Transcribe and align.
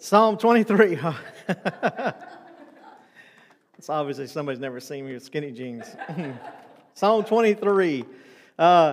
Psalm 0.00 0.38
23. 0.38 0.96
it's 3.76 3.88
obviously 3.88 4.28
somebody's 4.28 4.60
never 4.60 4.78
seen 4.78 5.04
me 5.04 5.14
with 5.14 5.24
skinny 5.24 5.50
jeans. 5.50 5.86
Psalm 6.94 7.24
23. 7.24 8.04
Uh, 8.56 8.92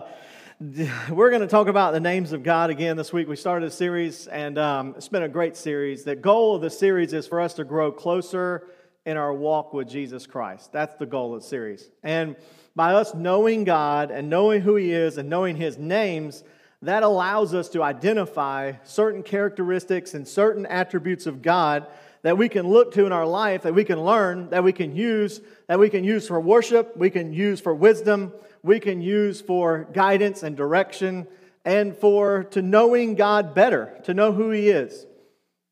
we're 1.12 1.30
going 1.30 1.44
to 1.44 1.48
talk 1.48 1.68
about 1.68 1.94
the 1.94 2.00
names 2.00 2.34
of 2.34 2.42
God 2.42 2.72
again 2.72 2.98
this 2.98 3.14
week. 3.14 3.28
We 3.28 3.36
started 3.36 3.68
a 3.68 3.72
series, 3.72 4.26
and 4.26 4.58
um, 4.58 4.96
it's 4.98 5.08
been 5.08 5.22
a 5.22 5.30
great 5.30 5.56
series. 5.56 6.04
The 6.04 6.16
goal 6.16 6.56
of 6.56 6.64
the 6.64 6.72
series 6.72 7.14
is 7.14 7.28
for 7.28 7.40
us 7.40 7.54
to 7.54 7.64
grow 7.64 7.92
closer 7.92 8.68
in 9.06 9.16
our 9.16 9.32
walk 9.32 9.76
with 9.76 9.88
Jesus 9.88 10.26
Christ. 10.26 10.74
That's 10.74 10.96
the 10.96 11.06
goal 11.06 11.36
of 11.36 11.44
the 11.44 11.48
series. 11.48 11.88
And 12.02 12.36
by 12.76 12.96
us 12.96 13.14
knowing 13.14 13.64
God 13.64 14.10
and 14.10 14.28
knowing 14.28 14.62
who 14.62 14.76
He 14.76 14.92
is 14.92 15.20
and 15.20 15.30
knowing 15.30 15.56
His 15.56 15.78
names, 15.78 16.44
that 16.86 17.04
allows 17.04 17.54
us 17.54 17.70
to 17.70 17.82
identify 17.84 18.74
certain 18.84 19.24
characteristics 19.24 20.14
and 20.14 20.28
certain 20.28 20.66
attributes 20.66 21.26
of 21.26 21.42
God 21.42 21.88
that 22.22 22.38
we 22.38 22.50
can 22.50 22.68
look 22.68 22.94
to 22.94 23.06
in 23.06 23.12
our 23.12 23.26
life, 23.26 23.64
that 23.64 23.76
we 23.76 23.84
can 23.84 24.02
learn, 24.02 24.50
that 24.50 24.64
we 24.64 24.74
can 24.74 24.96
use, 24.96 25.42
that 25.68 25.78
we 25.78 25.90
can 25.90 26.04
use 26.04 26.28
for 26.28 26.40
worship, 26.40 26.98
we 26.98 27.10
can 27.10 27.34
use 27.34 27.60
for 27.60 27.74
wisdom, 27.74 28.34
we 28.64 28.80
can 28.80 29.02
use 29.02 29.42
for 29.42 29.88
guidance 29.94 30.42
and 30.42 30.58
direction, 30.58 31.28
and 31.64 31.96
for 31.96 32.46
to 32.46 32.62
knowing 32.62 33.14
God 33.16 33.54
better, 33.54 33.96
to 34.06 34.14
know 34.14 34.32
who 34.32 34.50
He 34.50 34.70
is. 34.70 35.06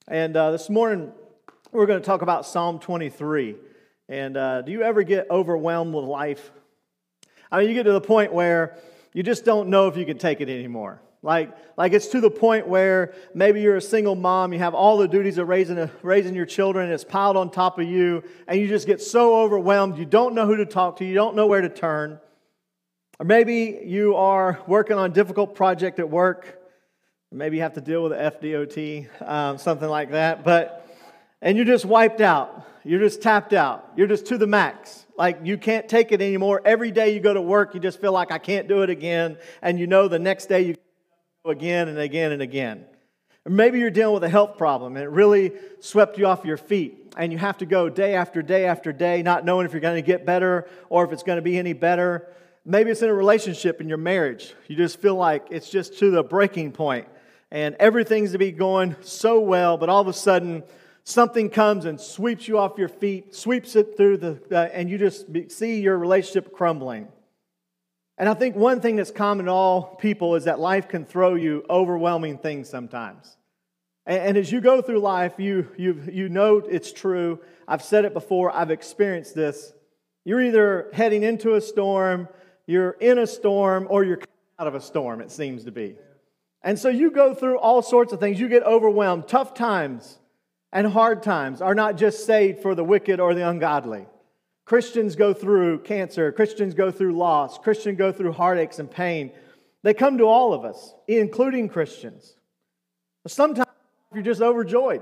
And 0.08 0.38
uh, 0.38 0.52
this 0.52 0.70
morning, 0.70 1.12
we're 1.72 1.88
going 1.88 2.00
to 2.00 2.06
talk 2.06 2.22
about 2.22 2.46
Psalm 2.46 2.78
23. 2.78 3.56
And 4.10 4.38
uh, 4.38 4.62
do 4.62 4.72
you 4.72 4.84
ever 4.84 5.02
get 5.02 5.26
overwhelmed 5.32 5.94
with 5.94 6.06
life? 6.06 6.52
I 7.52 7.60
mean, 7.60 7.70
you 7.70 7.74
get 7.74 7.84
to 7.84 7.94
the 7.94 8.02
point 8.02 8.32
where 8.32 8.78
you 9.14 9.24
just 9.24 9.46
don't 9.46 9.70
know 9.70 9.88
if 9.88 9.98
you 9.98 10.06
can 10.06 10.18
take 10.18 10.42
it 10.42 10.50
anymore. 10.50 11.02
Like, 11.24 11.56
like 11.78 11.94
it's 11.94 12.08
to 12.08 12.20
the 12.20 12.30
point 12.30 12.68
where 12.68 13.14
maybe 13.34 13.62
you're 13.62 13.78
a 13.78 13.82
single 13.82 14.14
mom, 14.14 14.52
you 14.52 14.60
have 14.60 14.76
all 14.76 14.98
the 14.98 15.08
duties 15.08 15.38
of 15.38 15.48
raising, 15.48 15.90
raising 16.02 16.36
your 16.36 16.46
children, 16.46 16.86
and 16.86 16.94
it's 16.94 17.06
piled 17.06 17.38
on 17.38 17.50
top 17.50 17.80
of 17.80 17.88
you, 17.88 18.24
and 18.46 18.60
you 18.60 18.68
just 18.68 18.86
get 18.86 19.02
so 19.02 19.42
overwhelmed, 19.42 19.98
you 19.98 20.06
don't 20.06 20.36
know 20.36 20.46
who 20.46 20.58
to 20.58 20.66
talk 20.66 20.98
to, 20.98 21.06
you 21.06 21.16
don't 21.16 21.38
know 21.38 21.48
where 21.48 21.62
to 21.62 21.70
turn. 21.70 22.20
Or 23.20 23.26
maybe 23.26 23.80
you 23.86 24.18
are 24.18 24.60
working 24.68 24.98
on 24.98 25.12
a 25.12 25.14
difficult 25.14 25.56
project 25.56 25.98
at 26.00 26.10
work, 26.10 26.60
maybe 27.32 27.56
you 27.56 27.64
have 27.64 27.76
to 27.76 27.82
deal 27.82 28.04
with 28.04 28.12
the 28.12 28.18
FDOT, 28.18 29.26
um, 29.26 29.58
something 29.58 29.90
like 29.90 30.12
that, 30.12 30.44
but, 30.44 30.86
and 31.42 31.56
you're 31.56 31.66
just 31.66 31.86
wiped 31.86 32.20
out, 32.20 32.68
you're 32.84 33.00
just 33.00 33.22
tapped 33.22 33.54
out, 33.54 33.94
you're 33.96 34.08
just 34.08 34.26
to 34.26 34.38
the 34.38 34.48
max. 34.48 35.06
Like 35.18 35.40
you 35.44 35.58
can't 35.58 35.88
take 35.88 36.12
it 36.12 36.22
anymore. 36.22 36.62
Every 36.66 36.92
day 36.92 37.14
you 37.14 37.20
go 37.20 37.34
to 37.34 37.42
work, 37.42 37.76
you 37.76 37.80
just 37.80 38.02
feel 38.02 38.12
like 38.12 38.32
I 38.32 38.40
can't 38.40 38.68
do 38.68 38.82
it 38.82 38.90
again. 38.90 39.38
And 39.62 39.80
you 39.80 39.86
know 39.86 40.08
the 40.08 40.18
next 40.18 40.48
day 40.48 40.64
you 40.64 40.76
again 41.46 41.90
and 41.90 42.00
again 42.00 42.32
and 42.32 42.42
again. 42.42 42.86
Or 43.46 43.52
maybe 43.52 43.78
you're 43.78 43.90
dealing 43.90 44.14
with 44.14 44.24
a 44.24 44.30
health 44.30 44.58
problem 44.58 44.96
and 44.96 45.04
it 45.04 45.10
really 45.10 45.52
swept 45.82 46.18
you 46.18 46.26
off 46.26 46.46
your 46.46 46.56
feet. 46.56 47.14
And 47.18 47.34
you 47.34 47.38
have 47.38 47.58
to 47.58 47.66
go 47.66 47.90
day 47.90 48.16
after 48.16 48.42
day 48.42 48.66
after 48.66 48.94
day, 48.94 49.22
not 49.22 49.44
knowing 49.44 49.66
if 49.66 49.74
you're 49.74 49.82
going 49.82 50.02
to 50.02 50.02
get 50.02 50.26
better 50.26 50.68
or 50.90 51.04
if 51.04 51.12
it's 51.12 51.24
going 51.24 51.36
to 51.36 51.42
be 51.42 51.58
any 51.58 51.74
better. 51.74 52.30
Maybe 52.66 52.92
it's 52.92 53.02
in 53.02 53.10
a 53.10 53.14
relationship 53.14 53.82
in 53.82 53.90
your 53.90 53.98
marriage. 53.98 54.54
You 54.68 54.78
just 54.78 55.02
feel 55.02 55.16
like 55.16 55.48
it's 55.52 55.70
just 55.70 56.00
to 56.00 56.12
the 56.12 56.24
breaking 56.24 56.72
point 56.72 57.08
and 57.52 57.76
everything's 57.76 58.32
to 58.32 58.38
be 58.38 58.52
going 58.52 58.96
so 59.02 59.42
well, 59.42 59.78
but 59.78 59.90
all 59.90 60.02
of 60.02 60.08
a 60.08 60.14
sudden, 60.14 60.64
something 61.04 61.50
comes 61.50 61.84
and 61.84 62.00
sweeps 62.00 62.48
you 62.48 62.58
off 62.58 62.78
your 62.78 62.88
feet, 62.88 63.36
sweeps 63.36 63.76
it 63.76 63.98
through 63.98 64.18
the, 64.18 64.42
uh, 64.50 64.70
and 64.74 64.90
you 64.90 64.98
just 64.98 65.28
see 65.52 65.82
your 65.82 65.98
relationship 65.98 66.54
crumbling. 66.54 67.10
And 68.18 68.30
I 68.30 68.34
think 68.34 68.56
one 68.56 68.80
thing 68.80 68.96
that's 68.96 69.12
common 69.12 69.48
to 69.48 69.52
all 69.52 69.96
people 69.96 70.36
is 70.36 70.44
that 70.46 70.60
life 70.60 70.88
can 70.88 71.06
throw 71.06 71.36
you 71.36 71.66
overwhelming 71.70 72.38
things 72.38 72.70
sometimes. 72.70 73.38
And, 74.06 74.20
and 74.20 74.38
as 74.38 74.52
you 74.52 74.62
go 74.62 74.82
through 74.82 75.00
life, 75.00 75.34
you, 75.38 75.70
you, 75.78 76.04
you 76.12 76.30
know 76.30 76.58
it's 76.58 76.92
true. 76.92 77.40
I've 77.68 77.84
said 77.84 78.06
it 78.06 78.14
before, 78.14 78.52
I've 78.52 78.72
experienced 78.72 79.36
this. 79.36 79.74
You're 80.26 80.42
either 80.42 80.90
heading 80.94 81.24
into 81.24 81.56
a 81.56 81.62
storm, 81.62 82.28
you're 82.68 82.92
in 82.92 83.18
a 83.18 83.28
storm, 83.28 83.88
or 83.90 84.04
you're 84.04 84.22
out 84.60 84.68
of 84.68 84.76
a 84.76 84.82
storm, 84.82 85.20
it 85.22 85.32
seems 85.32 85.66
to 85.66 85.72
be. 85.72 85.96
And 86.62 86.80
so 86.80 86.90
you 86.90 87.12
go 87.12 87.34
through 87.34 87.60
all 87.60 87.82
sorts 87.82 88.14
of 88.14 88.20
things. 88.20 88.40
You 88.40 88.48
get 88.48 88.64
overwhelmed, 88.64 89.28
tough 89.28 89.54
times 89.54 90.20
and 90.72 90.88
hard 90.88 91.24
times 91.24 91.62
are 91.62 91.76
not 91.76 91.98
just 91.98 92.26
saved 92.26 92.62
for 92.62 92.74
the 92.74 92.84
wicked 92.84 93.20
or 93.20 93.34
the 93.34 93.48
ungodly. 93.48 94.06
Christians 94.66 95.16
go 95.16 95.34
through 95.34 95.80
cancer, 95.80 96.32
Christians 96.32 96.74
go 96.74 96.90
through 96.90 97.18
loss, 97.18 97.58
Christians 97.58 97.98
go 97.98 98.12
through 98.12 98.32
heartaches 98.32 98.80
and 98.80 98.90
pain. 98.90 99.32
They 99.84 99.94
come 99.94 100.18
to 100.20 100.24
all 100.24 100.54
of 100.54 100.64
us, 100.64 100.94
including 101.08 101.68
Christians. 101.68 102.36
Sometimes 103.28 103.70
you're 104.14 104.24
just 104.24 104.42
overjoyed. 104.42 105.02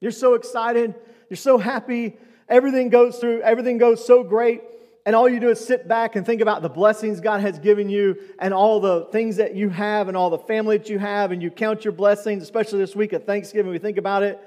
You're 0.00 0.10
so 0.12 0.34
excited, 0.34 0.94
you're 1.30 1.36
so 1.36 1.56
happy, 1.58 2.16
everything 2.48 2.90
goes 2.90 3.18
through, 3.18 3.42
everything 3.42 3.78
goes 3.78 4.04
so 4.04 4.22
great, 4.22 4.62
and 5.06 5.16
all 5.16 5.28
you 5.28 5.40
do 5.40 5.48
is 5.48 5.64
sit 5.64 5.88
back 5.88 6.16
and 6.16 6.26
think 6.26 6.42
about 6.42 6.60
the 6.60 6.68
blessings 6.68 7.20
God 7.20 7.40
has 7.40 7.58
given 7.58 7.88
you 7.88 8.18
and 8.38 8.52
all 8.52 8.80
the 8.80 9.06
things 9.06 9.36
that 9.36 9.54
you 9.54 9.70
have 9.70 10.08
and 10.08 10.16
all 10.16 10.28
the 10.28 10.38
family 10.38 10.76
that 10.76 10.90
you 10.90 10.98
have, 10.98 11.32
and 11.32 11.42
you 11.42 11.50
count 11.50 11.84
your 11.84 11.92
blessings, 11.92 12.42
especially 12.42 12.78
this 12.78 12.94
week 12.94 13.14
at 13.14 13.26
Thanksgiving. 13.26 13.72
We 13.72 13.78
think 13.78 13.96
about 13.96 14.22
it 14.22 14.38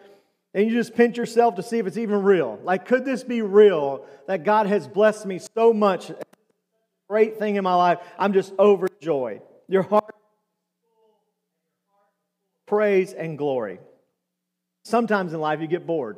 and 0.53 0.69
you 0.69 0.73
just 0.73 0.93
pinch 0.95 1.17
yourself 1.17 1.55
to 1.55 1.63
see 1.63 1.79
if 1.79 1.87
it's 1.87 1.97
even 1.97 2.21
real. 2.21 2.59
Like, 2.63 2.85
could 2.85 3.05
this 3.05 3.23
be 3.23 3.41
real 3.41 4.05
that 4.27 4.43
God 4.43 4.67
has 4.67 4.87
blessed 4.87 5.25
me 5.25 5.39
so 5.39 5.73
much? 5.73 6.11
Great 7.09 7.39
thing 7.39 7.55
in 7.55 7.63
my 7.63 7.73
life. 7.73 7.99
I'm 8.19 8.33
just 8.33 8.53
overjoyed. 8.59 9.41
Your 9.67 9.83
heart, 9.83 10.15
praise 12.67 13.13
and 13.13 13.37
glory. 13.37 13.79
Sometimes 14.85 15.33
in 15.33 15.39
life 15.39 15.59
you 15.59 15.67
get 15.67 15.87
bored. 15.87 16.17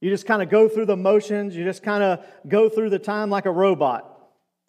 You 0.00 0.10
just 0.10 0.26
kind 0.26 0.42
of 0.42 0.48
go 0.48 0.68
through 0.68 0.86
the 0.86 0.96
motions. 0.96 1.56
You 1.56 1.64
just 1.64 1.82
kind 1.82 2.02
of 2.02 2.24
go 2.46 2.68
through 2.68 2.90
the 2.90 2.98
time 2.98 3.30
like 3.30 3.46
a 3.46 3.50
robot. 3.50 4.06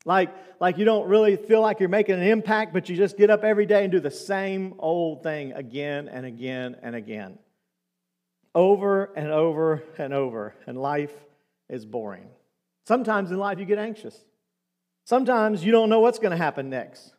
Like, 0.06 0.34
like 0.60 0.80
you 0.80 0.86
don't 0.86 1.08
really 1.08 1.36
feel 1.36 1.62
like 1.62 1.80
you're 1.80 1.90
making 1.90 2.16
an 2.16 2.24
impact, 2.24 2.74
but 2.74 2.90
you 2.90 2.98
just 2.98 3.18
get 3.18 3.30
up 3.30 3.44
every 3.44 3.68
day 3.68 3.84
and 3.84 3.92
do 3.92 4.00
the 4.00 4.12
same 4.12 4.74
old 4.80 5.22
thing 5.22 5.54
again 5.54 6.08
and 6.08 6.26
again 6.26 6.78
and 6.82 6.96
again 6.96 7.38
over 8.54 9.12
and 9.16 9.28
over 9.28 9.84
and 9.98 10.14
over, 10.14 10.56
and 10.68 10.78
life 10.78 11.14
is 11.70 11.86
boring. 11.86 12.28
Sometimes 12.88 13.32
in 13.32 13.38
life 13.38 13.60
you 13.60 13.66
get 13.66 13.80
anxious. 13.80 14.18
Sometimes 15.06 15.64
you 15.64 15.72
don't 15.72 15.90
know 15.90 16.00
what's 16.00 16.20
going 16.20 16.32
to 16.32 16.38
happen 16.38 16.70
next. 16.70 17.14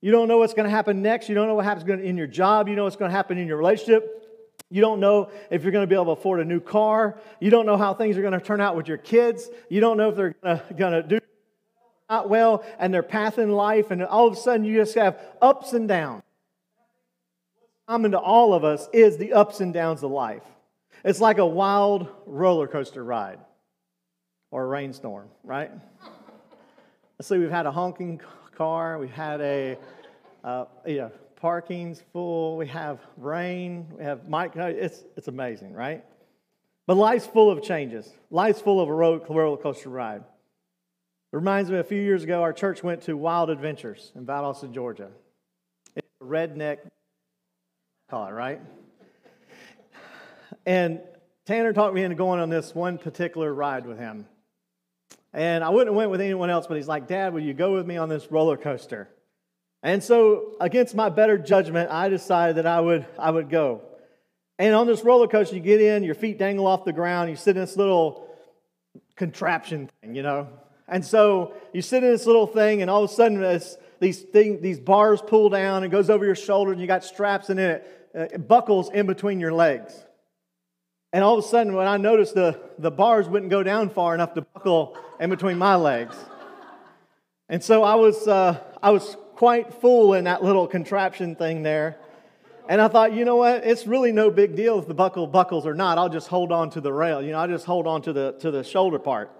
You 0.00 0.10
don't 0.12 0.28
know 0.28 0.38
what's 0.38 0.54
going 0.54 0.64
to 0.64 0.70
happen 0.70 1.02
next. 1.02 1.28
You 1.28 1.34
don't 1.34 1.46
know 1.48 1.54
what 1.54 1.64
happens 1.64 1.88
in 1.88 2.16
your 2.16 2.26
job. 2.26 2.68
You 2.68 2.76
know 2.76 2.84
what's 2.84 2.96
going 2.96 3.10
to 3.10 3.16
happen 3.16 3.36
in 3.36 3.46
your 3.46 3.58
relationship. 3.58 4.16
You 4.70 4.80
don't 4.80 5.00
know 5.00 5.30
if 5.50 5.62
you're 5.62 5.72
going 5.72 5.82
to 5.82 5.86
be 5.86 5.94
able 5.94 6.06
to 6.06 6.10
afford 6.12 6.40
a 6.40 6.44
new 6.44 6.60
car. 6.60 7.18
You 7.40 7.50
don't 7.50 7.66
know 7.66 7.76
how 7.76 7.92
things 7.92 8.16
are 8.16 8.22
going 8.22 8.32
to 8.32 8.40
turn 8.40 8.60
out 8.60 8.76
with 8.76 8.88
your 8.88 8.98
kids. 8.98 9.50
You 9.68 9.80
don't 9.80 9.96
know 9.96 10.10
if 10.10 10.16
they're 10.16 10.36
going 10.76 10.92
to 10.92 11.02
do 11.02 11.18
not 12.08 12.28
well 12.28 12.64
and 12.78 12.94
their 12.94 13.02
path 13.02 13.38
in 13.38 13.50
life. 13.50 13.90
And 13.90 14.02
all 14.02 14.26
of 14.28 14.34
a 14.34 14.36
sudden, 14.36 14.64
you 14.64 14.76
just 14.76 14.94
have 14.94 15.20
ups 15.42 15.72
and 15.72 15.88
downs. 15.88 16.22
What's 17.58 17.72
common 17.88 18.12
to 18.12 18.18
all 18.18 18.54
of 18.54 18.64
us 18.64 18.88
is 18.92 19.16
the 19.18 19.32
ups 19.32 19.60
and 19.60 19.74
downs 19.74 20.02
of 20.02 20.10
life. 20.10 20.44
It's 21.04 21.20
like 21.20 21.38
a 21.38 21.46
wild 21.46 22.08
roller 22.26 22.68
coaster 22.68 23.02
ride 23.02 23.38
or 24.50 24.64
a 24.64 24.66
rainstorm, 24.66 25.28
right? 25.44 25.70
Let's 27.18 27.28
see, 27.28 27.38
we've 27.38 27.50
had 27.50 27.66
a 27.66 27.72
honking 27.72 28.20
car, 28.54 28.98
we've 28.98 29.10
had 29.10 29.40
a, 29.40 29.78
uh, 30.44 30.66
you 30.86 30.98
know, 30.98 31.12
parking's 31.36 32.02
full, 32.12 32.56
we 32.56 32.66
have 32.68 32.98
rain, 33.16 33.86
we 33.96 34.04
have 34.04 34.28
Mike, 34.28 34.56
it's, 34.56 35.04
it's 35.16 35.28
amazing, 35.28 35.72
right? 35.72 36.04
But 36.86 36.96
life's 36.96 37.26
full 37.26 37.50
of 37.50 37.62
changes. 37.62 38.10
Life's 38.30 38.60
full 38.60 38.80
of 38.80 38.88
a 38.88 38.92
roller 38.92 39.56
coaster 39.56 39.88
ride. 39.88 40.22
It 41.32 41.36
reminds 41.36 41.70
me 41.70 41.78
a 41.78 41.84
few 41.84 42.00
years 42.00 42.24
ago, 42.24 42.42
our 42.42 42.52
church 42.52 42.82
went 42.82 43.02
to 43.02 43.16
Wild 43.16 43.48
Adventures 43.48 44.12
in 44.16 44.26
Valdosta, 44.26 44.70
Georgia. 44.70 45.08
It's 45.94 46.06
a 46.20 46.24
redneck, 46.24 46.78
car, 48.10 48.34
right? 48.34 48.60
And 50.66 51.00
Tanner 51.46 51.72
talked 51.72 51.94
me 51.94 52.02
into 52.02 52.16
going 52.16 52.40
on 52.40 52.50
this 52.50 52.74
one 52.74 52.98
particular 52.98 53.52
ride 53.52 53.86
with 53.86 53.98
him. 53.98 54.26
And 55.32 55.62
I 55.62 55.68
wouldn't 55.68 55.88
have 55.88 55.96
went 55.96 56.10
with 56.10 56.20
anyone 56.20 56.50
else, 56.50 56.66
but 56.66 56.76
he's 56.76 56.88
like, 56.88 57.06
Dad, 57.06 57.32
will 57.32 57.40
you 57.40 57.54
go 57.54 57.72
with 57.74 57.86
me 57.86 57.96
on 57.96 58.08
this 58.08 58.30
roller 58.30 58.56
coaster? 58.56 59.08
And 59.82 60.02
so, 60.02 60.56
against 60.60 60.94
my 60.94 61.08
better 61.08 61.38
judgment, 61.38 61.90
I 61.90 62.08
decided 62.08 62.56
that 62.56 62.66
I 62.66 62.80
would, 62.80 63.06
I 63.18 63.30
would 63.30 63.48
go. 63.48 63.82
And 64.58 64.74
on 64.74 64.86
this 64.86 65.02
roller 65.02 65.26
coaster, 65.26 65.54
you 65.54 65.62
get 65.62 65.80
in, 65.80 66.02
your 66.02 66.14
feet 66.14 66.38
dangle 66.38 66.66
off 66.66 66.84
the 66.84 66.92
ground, 66.92 67.30
you 67.30 67.36
sit 67.36 67.56
in 67.56 67.62
this 67.62 67.76
little 67.76 68.28
contraption 69.16 69.88
thing, 70.00 70.14
you 70.14 70.22
know? 70.22 70.48
And 70.86 71.04
so 71.04 71.54
you 71.72 71.80
sit 71.80 72.02
in 72.02 72.10
this 72.10 72.26
little 72.26 72.46
thing, 72.46 72.82
and 72.82 72.90
all 72.90 73.04
of 73.04 73.10
a 73.10 73.14
sudden, 73.14 73.40
these, 74.00 74.20
thing, 74.20 74.60
these 74.60 74.80
bars 74.80 75.22
pull 75.22 75.48
down, 75.48 75.82
and 75.82 75.90
goes 75.90 76.10
over 76.10 76.26
your 76.26 76.34
shoulder, 76.34 76.72
and 76.72 76.80
you 76.80 76.86
got 76.86 77.04
straps 77.04 77.48
in 77.48 77.58
it, 77.58 78.10
it 78.12 78.46
buckles 78.46 78.90
in 78.90 79.06
between 79.06 79.40
your 79.40 79.52
legs. 79.52 79.94
And 81.12 81.24
all 81.24 81.38
of 81.38 81.44
a 81.44 81.48
sudden, 81.48 81.74
when 81.74 81.88
I 81.88 81.96
noticed 81.96 82.34
the, 82.34 82.60
the 82.78 82.90
bars 82.90 83.28
wouldn't 83.28 83.50
go 83.50 83.62
down 83.62 83.90
far 83.90 84.14
enough 84.14 84.34
to 84.34 84.42
buckle 84.42 84.96
in 85.18 85.28
between 85.28 85.58
my 85.58 85.74
legs. 85.74 86.16
And 87.48 87.62
so 87.62 87.82
I 87.82 87.96
was, 87.96 88.28
uh, 88.28 88.60
I 88.80 88.90
was 88.90 89.16
quite 89.34 89.74
full 89.74 90.14
in 90.14 90.24
that 90.24 90.44
little 90.44 90.68
contraption 90.68 91.34
thing 91.34 91.62
there. 91.62 91.98
And 92.68 92.80
I 92.80 92.86
thought, 92.86 93.12
you 93.12 93.24
know 93.24 93.34
what? 93.34 93.64
It's 93.66 93.86
really 93.86 94.12
no 94.12 94.30
big 94.30 94.54
deal 94.54 94.78
if 94.78 94.86
the 94.86 94.94
buckle 94.94 95.26
buckles 95.26 95.66
or 95.66 95.74
not. 95.74 95.98
I'll 95.98 96.08
just 96.08 96.28
hold 96.28 96.52
on 96.52 96.70
to 96.70 96.80
the 96.80 96.92
rail. 96.92 97.20
You 97.20 97.32
know, 97.32 97.38
I'll 97.38 97.48
just 97.48 97.66
hold 97.66 97.88
on 97.88 98.02
to 98.02 98.12
the, 98.12 98.32
to 98.38 98.52
the 98.52 98.62
shoulder 98.62 99.00
part. 99.00 99.32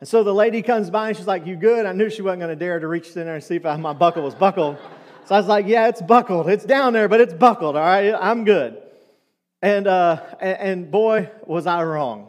And 0.00 0.08
so 0.08 0.22
the 0.22 0.34
lady 0.34 0.60
comes 0.60 0.90
by 0.90 1.08
and 1.08 1.16
she's 1.16 1.26
like, 1.26 1.46
You 1.46 1.56
good? 1.56 1.86
I 1.86 1.92
knew 1.92 2.10
she 2.10 2.20
wasn't 2.20 2.40
going 2.40 2.50
to 2.50 2.62
dare 2.62 2.78
to 2.78 2.86
reach 2.86 3.16
in 3.16 3.24
there 3.24 3.36
and 3.36 3.42
see 3.42 3.56
if 3.56 3.62
my 3.62 3.94
buckle 3.94 4.22
was 4.22 4.34
buckled. 4.34 4.76
So 5.24 5.34
I 5.34 5.38
was 5.38 5.46
like, 5.46 5.66
Yeah, 5.66 5.88
it's 5.88 6.02
buckled. 6.02 6.50
It's 6.50 6.66
down 6.66 6.92
there, 6.92 7.08
but 7.08 7.22
it's 7.22 7.32
buckled. 7.32 7.76
All 7.76 7.82
right, 7.82 8.12
I'm 8.12 8.44
good. 8.44 8.82
And, 9.64 9.86
uh, 9.86 10.20
and, 10.40 10.58
and 10.58 10.90
boy, 10.90 11.30
was 11.46 11.66
I 11.66 11.82
wrong. 11.84 12.28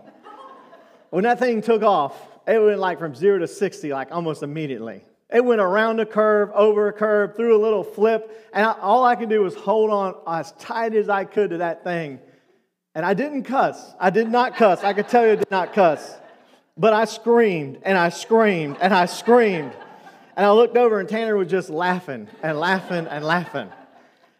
When 1.09 1.25
that 1.25 1.37
thing 1.37 1.61
took 1.61 1.83
off, 1.83 2.15
it 2.47 2.57
went 2.63 2.79
like 2.79 2.97
from 2.97 3.13
zero 3.13 3.39
to 3.39 3.47
60, 3.49 3.91
like 3.91 4.09
almost 4.13 4.41
immediately. 4.41 5.03
It 5.29 5.43
went 5.43 5.59
around 5.59 5.99
a 5.99 6.05
curve, 6.05 6.51
over 6.53 6.87
a 6.87 6.93
curve, 6.93 7.35
through 7.35 7.57
a 7.57 7.61
little 7.61 7.83
flip, 7.83 8.49
and 8.53 8.65
I, 8.65 8.71
all 8.79 9.03
I 9.03 9.17
could 9.17 9.27
do 9.27 9.41
was 9.41 9.53
hold 9.53 9.91
on 9.91 10.15
as 10.25 10.53
tight 10.53 10.95
as 10.95 11.09
I 11.09 11.25
could 11.25 11.49
to 11.49 11.57
that 11.57 11.83
thing. 11.83 12.19
And 12.93 13.05
I 13.05 13.13
didn't 13.13 13.43
cuss. 13.43 13.93
I 13.99 14.11
did 14.11 14.29
not 14.29 14.55
cuss. 14.55 14.81
I 14.81 14.93
could 14.93 15.09
tell 15.09 15.25
you 15.25 15.33
I 15.33 15.35
did 15.35 15.51
not 15.51 15.73
cuss. 15.73 16.15
But 16.77 16.93
I 16.93 17.03
screamed 17.03 17.79
and 17.83 17.97
I 17.97 18.07
screamed 18.07 18.77
and 18.79 18.93
I 18.93 19.07
screamed. 19.07 19.73
And 20.37 20.45
I 20.45 20.51
looked 20.53 20.77
over 20.77 21.01
and 21.01 21.09
Tanner 21.09 21.35
was 21.35 21.49
just 21.49 21.69
laughing 21.69 22.29
and 22.41 22.57
laughing 22.57 23.07
and 23.07 23.25
laughing. 23.25 23.67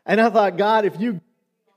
And 0.06 0.22
I 0.22 0.30
thought, 0.30 0.56
God, 0.56 0.86
if 0.86 0.98
you 0.98 1.20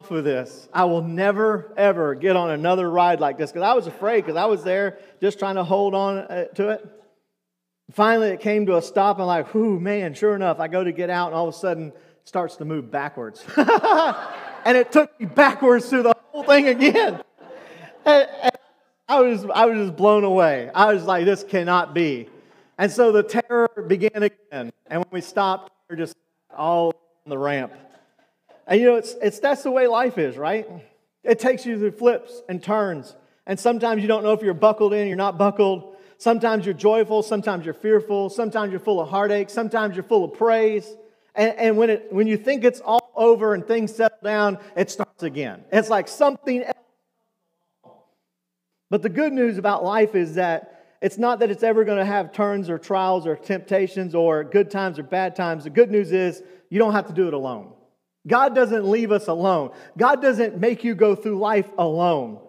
for 0.02 0.22
this, 0.22 0.68
I 0.72 0.84
will 0.84 1.02
never, 1.02 1.72
ever 1.76 2.14
get 2.14 2.36
on 2.36 2.50
another 2.50 2.88
ride 2.88 3.20
like 3.20 3.36
this. 3.36 3.50
Because 3.50 3.66
I 3.66 3.74
was 3.74 3.86
afraid, 3.86 4.24
because 4.24 4.36
I 4.36 4.46
was 4.46 4.62
there 4.62 4.98
just 5.20 5.38
trying 5.38 5.56
to 5.56 5.64
hold 5.64 5.94
on 5.94 6.18
uh, 6.18 6.44
to 6.54 6.68
it. 6.70 6.88
Finally, 7.92 8.28
it 8.28 8.40
came 8.40 8.66
to 8.66 8.76
a 8.76 8.82
stop, 8.82 9.18
and 9.18 9.26
like, 9.26 9.54
whoo, 9.54 9.80
man, 9.80 10.14
sure 10.14 10.34
enough, 10.34 10.60
I 10.60 10.68
go 10.68 10.84
to 10.84 10.92
get 10.92 11.10
out, 11.10 11.28
and 11.28 11.34
all 11.34 11.48
of 11.48 11.54
a 11.54 11.58
sudden, 11.58 11.92
starts 12.24 12.56
to 12.56 12.64
move 12.64 12.90
backwards. 12.90 13.42
and 13.56 14.76
it 14.76 14.92
took 14.92 15.18
me 15.18 15.26
backwards 15.26 15.88
through 15.88 16.02
the 16.02 16.14
whole 16.30 16.44
thing 16.44 16.68
again. 16.68 17.22
And, 18.04 18.26
and 18.42 18.58
I 19.06 19.20
was, 19.20 19.44
I 19.54 19.66
was 19.66 19.88
just 19.88 19.96
blown 19.98 20.24
away. 20.24 20.70
I 20.74 20.94
was 20.94 21.04
like, 21.04 21.26
this 21.26 21.44
cannot 21.44 21.92
be. 21.92 22.28
And 22.78 22.90
so 22.90 23.12
the 23.12 23.22
terror 23.22 23.68
began 23.86 24.22
again. 24.22 24.72
And 24.86 25.00
when 25.00 25.08
we 25.10 25.20
stopped, 25.20 25.70
we 25.90 25.94
are 25.94 25.98
just 25.98 26.16
all 26.56 26.94
on 27.26 27.30
the 27.30 27.36
ramp. 27.36 27.74
And 28.68 28.80
you 28.80 28.86
know, 28.86 28.96
it's, 28.96 29.16
it's, 29.20 29.40
that's 29.40 29.64
the 29.64 29.72
way 29.72 29.88
life 29.88 30.18
is, 30.18 30.36
right? 30.36 30.68
It 31.24 31.40
takes 31.40 31.66
you 31.66 31.78
through 31.78 31.92
flips 31.92 32.42
and 32.48 32.62
turns. 32.62 33.16
And 33.46 33.58
sometimes 33.58 34.02
you 34.02 34.08
don't 34.08 34.22
know 34.22 34.32
if 34.34 34.42
you're 34.42 34.54
buckled 34.54 34.94
in, 34.94 35.08
you're 35.08 35.16
not 35.16 35.38
buckled. 35.38 35.96
Sometimes 36.18 36.64
you're 36.64 36.74
joyful, 36.74 37.22
sometimes 37.22 37.64
you're 37.64 37.74
fearful, 37.74 38.28
sometimes 38.28 38.70
you're 38.70 38.80
full 38.80 39.00
of 39.00 39.08
heartache, 39.08 39.50
sometimes 39.50 39.96
you're 39.96 40.04
full 40.04 40.24
of 40.24 40.34
praise. 40.34 40.86
And, 41.34 41.56
and 41.58 41.76
when, 41.76 41.90
it, 41.90 42.12
when 42.12 42.26
you 42.26 42.36
think 42.36 42.62
it's 42.62 42.80
all 42.80 43.10
over 43.16 43.54
and 43.54 43.66
things 43.66 43.94
settle 43.94 44.18
down, 44.22 44.58
it 44.76 44.90
starts 44.90 45.22
again. 45.22 45.64
It's 45.72 45.88
like 45.88 46.06
something 46.06 46.62
else 46.62 46.74
but 48.90 49.02
the 49.02 49.08
good 49.08 49.32
news 49.32 49.58
about 49.58 49.84
life 49.84 50.14
is 50.14 50.34
that 50.36 50.96
it's 51.00 51.18
not 51.18 51.40
that 51.40 51.50
it's 51.50 51.62
ever 51.62 51.84
going 51.84 51.98
to 51.98 52.04
have 52.04 52.32
turns 52.32 52.70
or 52.70 52.78
trials 52.78 53.26
or 53.26 53.36
temptations 53.36 54.14
or 54.14 54.44
good 54.44 54.70
times 54.70 54.98
or 54.98 55.02
bad 55.02 55.36
times. 55.36 55.64
The 55.64 55.70
good 55.70 55.90
news 55.90 56.10
is 56.10 56.42
you 56.70 56.78
don't 56.78 56.92
have 56.92 57.06
to 57.08 57.12
do 57.12 57.28
it 57.28 57.34
alone. 57.34 57.72
God 58.26 58.54
doesn't 58.54 58.88
leave 58.88 59.12
us 59.12 59.28
alone. 59.28 59.70
God 59.96 60.20
doesn't 60.20 60.58
make 60.58 60.84
you 60.84 60.94
go 60.94 61.14
through 61.14 61.38
life 61.38 61.70
alone. 61.78 62.40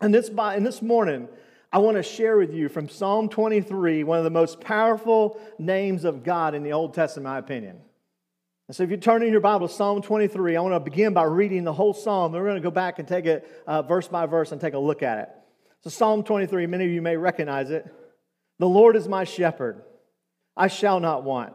And 0.00 0.12
this, 0.12 0.28
by, 0.28 0.56
and 0.56 0.66
this 0.66 0.82
morning, 0.82 1.28
I 1.72 1.78
want 1.78 1.96
to 1.96 2.02
share 2.02 2.36
with 2.36 2.52
you 2.52 2.68
from 2.68 2.88
Psalm 2.88 3.28
23, 3.28 4.04
one 4.04 4.18
of 4.18 4.24
the 4.24 4.30
most 4.30 4.60
powerful 4.60 5.40
names 5.58 6.04
of 6.04 6.22
God 6.24 6.54
in 6.54 6.62
the 6.62 6.72
Old 6.72 6.92
Testament, 6.92 7.26
in 7.26 7.32
my 7.32 7.38
opinion. 7.38 7.78
And 8.68 8.76
so 8.76 8.82
if 8.82 8.90
you 8.90 8.96
turn 8.96 9.22
in 9.22 9.32
your 9.32 9.40
Bible 9.40 9.68
to 9.68 9.74
Psalm 9.74 10.02
23, 10.02 10.56
I 10.56 10.60
want 10.60 10.74
to 10.74 10.80
begin 10.80 11.14
by 11.14 11.24
reading 11.24 11.64
the 11.64 11.72
whole 11.72 11.94
psalm. 11.94 12.32
We're 12.32 12.44
going 12.44 12.56
to 12.56 12.60
go 12.60 12.70
back 12.70 12.98
and 12.98 13.08
take 13.08 13.26
it 13.26 13.46
uh, 13.66 13.82
verse 13.82 14.08
by 14.08 14.26
verse 14.26 14.52
and 14.52 14.60
take 14.60 14.74
a 14.74 14.78
look 14.78 15.02
at 15.02 15.18
it. 15.18 15.28
So, 15.82 15.90
Psalm 15.90 16.22
23, 16.24 16.66
many 16.66 16.84
of 16.84 16.90
you 16.90 17.02
may 17.02 17.16
recognize 17.16 17.70
it. 17.70 17.86
The 18.58 18.68
Lord 18.68 18.94
is 18.96 19.08
my 19.08 19.24
shepherd, 19.24 19.82
I 20.56 20.68
shall 20.68 21.00
not 21.00 21.24
want. 21.24 21.54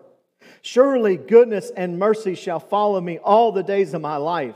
Surely 0.61 1.17
goodness 1.17 1.71
and 1.75 1.99
mercy 1.99 2.35
shall 2.35 2.59
follow 2.59 2.99
me 2.99 3.17
all 3.17 3.51
the 3.51 3.63
days 3.63 3.93
of 3.93 4.01
my 4.01 4.17
life, 4.17 4.55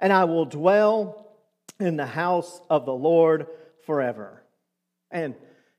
and 0.00 0.12
I 0.12 0.24
will 0.24 0.44
dwell 0.44 1.26
in 1.78 1.96
the 1.96 2.06
house 2.06 2.60
of 2.70 2.86
the 2.86 2.94
Lord 2.94 3.46
forever. 3.84 4.42
And 5.10 5.34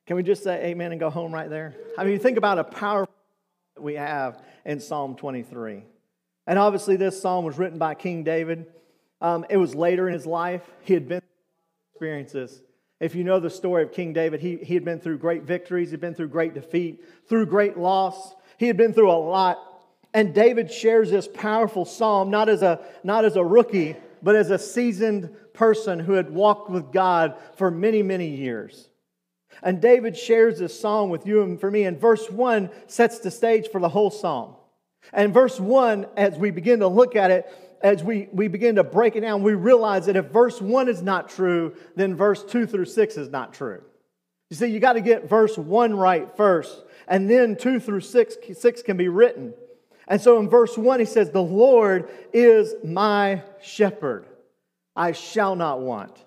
can 0.05 0.15
we 0.15 0.23
just 0.23 0.43
say 0.43 0.67
amen 0.67 0.91
and 0.91 0.99
go 0.99 1.09
home 1.09 1.33
right 1.33 1.49
there? 1.49 1.75
I 1.97 2.05
mean, 2.05 2.19
think 2.19 2.37
about 2.37 2.59
a 2.59 2.63
power 2.63 3.07
we 3.79 3.95
have 3.95 4.41
in 4.65 4.79
Psalm 4.79 5.15
23. 5.15 5.83
And 6.47 6.57
obviously, 6.57 6.95
this 6.95 7.21
psalm 7.21 7.43
was 7.43 7.57
written 7.57 7.77
by 7.77 7.93
King 7.93 8.23
David. 8.23 8.67
Um, 9.19 9.45
it 9.49 9.57
was 9.57 9.75
later 9.75 10.07
in 10.07 10.13
his 10.13 10.25
life. 10.25 10.61
He 10.81 10.93
had 10.93 11.09
been 11.09 11.19
through 11.19 11.93
experiences. 11.93 12.61
If 12.99 13.15
you 13.15 13.23
know 13.23 13.39
the 13.39 13.49
story 13.49 13.83
of 13.83 13.91
King 13.91 14.13
David, 14.13 14.39
he, 14.39 14.55
he 14.57 14.73
had 14.73 14.85
been 14.85 14.99
through 14.99 15.19
great 15.19 15.43
victories, 15.43 15.91
he'd 15.91 15.99
been 15.99 16.15
through 16.15 16.29
great 16.29 16.53
defeat, 16.53 17.03
through 17.27 17.45
great 17.47 17.77
loss. 17.77 18.33
He 18.57 18.67
had 18.67 18.77
been 18.77 18.93
through 18.93 19.11
a 19.11 19.13
lot. 19.13 19.59
And 20.13 20.33
David 20.33 20.71
shares 20.71 21.11
this 21.11 21.27
powerful 21.27 21.85
psalm, 21.85 22.29
not 22.31 22.49
as 22.49 22.63
a, 22.63 22.79
not 23.03 23.25
as 23.25 23.35
a 23.35 23.43
rookie, 23.43 23.95
but 24.23 24.35
as 24.35 24.49
a 24.49 24.57
seasoned 24.57 25.35
person 25.53 25.99
who 25.99 26.13
had 26.13 26.29
walked 26.29 26.69
with 26.69 26.91
God 26.91 27.35
for 27.55 27.69
many, 27.69 28.01
many 28.01 28.27
years. 28.27 28.89
And 29.63 29.81
David 29.81 30.17
shares 30.17 30.59
this 30.59 30.79
psalm 30.79 31.09
with 31.09 31.25
you 31.25 31.41
and 31.41 31.59
for 31.59 31.69
me, 31.69 31.83
and 31.83 31.99
verse 31.99 32.29
1 32.29 32.69
sets 32.87 33.19
the 33.19 33.31
stage 33.31 33.69
for 33.69 33.79
the 33.79 33.89
whole 33.89 34.11
psalm. 34.11 34.55
And 35.13 35.33
verse 35.33 35.59
1, 35.59 36.07
as 36.15 36.37
we 36.37 36.51
begin 36.51 36.79
to 36.79 36.87
look 36.87 37.15
at 37.15 37.31
it, 37.31 37.47
as 37.81 38.03
we, 38.03 38.27
we 38.31 38.47
begin 38.47 38.75
to 38.75 38.83
break 38.83 39.15
it 39.15 39.21
down, 39.21 39.43
we 39.43 39.53
realize 39.53 40.07
that 40.07 40.15
if 40.15 40.25
verse 40.25 40.61
1 40.61 40.89
is 40.89 41.01
not 41.01 41.29
true, 41.29 41.75
then 41.95 42.15
verse 42.15 42.43
2 42.43 42.65
through 42.65 42.85
6 42.85 43.17
is 43.17 43.29
not 43.29 43.53
true. 43.53 43.81
You 44.49 44.57
see, 44.57 44.67
you 44.67 44.79
got 44.79 44.93
to 44.93 45.01
get 45.01 45.29
verse 45.29 45.57
1 45.57 45.95
right 45.95 46.35
first, 46.35 46.83
and 47.07 47.29
then 47.29 47.55
2 47.55 47.79
through 47.79 48.01
6, 48.01 48.35
6 48.53 48.81
can 48.81 48.97
be 48.97 49.07
written. 49.07 49.53
And 50.07 50.21
so 50.21 50.39
in 50.39 50.49
verse 50.49 50.77
1, 50.77 50.99
he 50.99 51.05
says, 51.05 51.31
The 51.31 51.41
Lord 51.41 52.09
is 52.33 52.75
my 52.83 53.43
shepherd. 53.61 54.25
I 54.95 55.11
shall 55.11 55.55
not 55.55 55.79
want. 55.79 56.17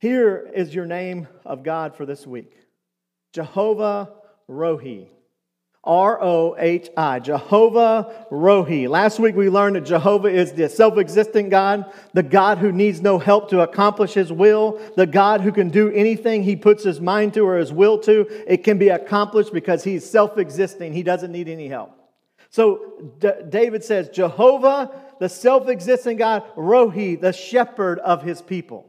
Here 0.00 0.50
is 0.54 0.74
your 0.74 0.86
name 0.86 1.28
of 1.44 1.62
God 1.62 1.96
for 1.96 2.04
this 2.04 2.26
week 2.26 2.56
Jehovah 3.32 4.10
Rohi. 4.48 5.08
R 5.84 6.22
O 6.22 6.54
H 6.56 6.90
I, 6.96 7.18
Jehovah 7.18 8.26
Rohi. 8.30 8.88
Last 8.88 9.18
week 9.18 9.34
we 9.34 9.50
learned 9.50 9.74
that 9.74 9.84
Jehovah 9.84 10.28
is 10.28 10.52
the 10.52 10.68
self 10.68 10.96
existent 10.96 11.50
God, 11.50 11.92
the 12.12 12.22
God 12.22 12.58
who 12.58 12.70
needs 12.70 13.00
no 13.00 13.18
help 13.18 13.50
to 13.50 13.62
accomplish 13.62 14.14
his 14.14 14.32
will, 14.32 14.80
the 14.96 15.08
God 15.08 15.40
who 15.40 15.50
can 15.50 15.70
do 15.70 15.90
anything 15.90 16.44
he 16.44 16.54
puts 16.54 16.84
his 16.84 17.00
mind 17.00 17.34
to 17.34 17.40
or 17.40 17.56
his 17.56 17.72
will 17.72 17.98
to. 18.00 18.26
It 18.46 18.62
can 18.62 18.78
be 18.78 18.90
accomplished 18.90 19.52
because 19.52 19.82
he's 19.82 20.08
self 20.08 20.38
existing, 20.38 20.92
he 20.92 21.02
doesn't 21.02 21.32
need 21.32 21.48
any 21.48 21.66
help. 21.66 21.90
So 22.50 23.14
D- 23.18 23.30
David 23.48 23.82
says, 23.82 24.08
Jehovah, 24.08 24.92
the 25.18 25.28
self 25.28 25.68
existent 25.68 26.18
God, 26.18 26.44
Rohi, 26.56 27.20
the 27.20 27.32
shepherd 27.32 27.98
of 27.98 28.22
his 28.22 28.40
people. 28.40 28.86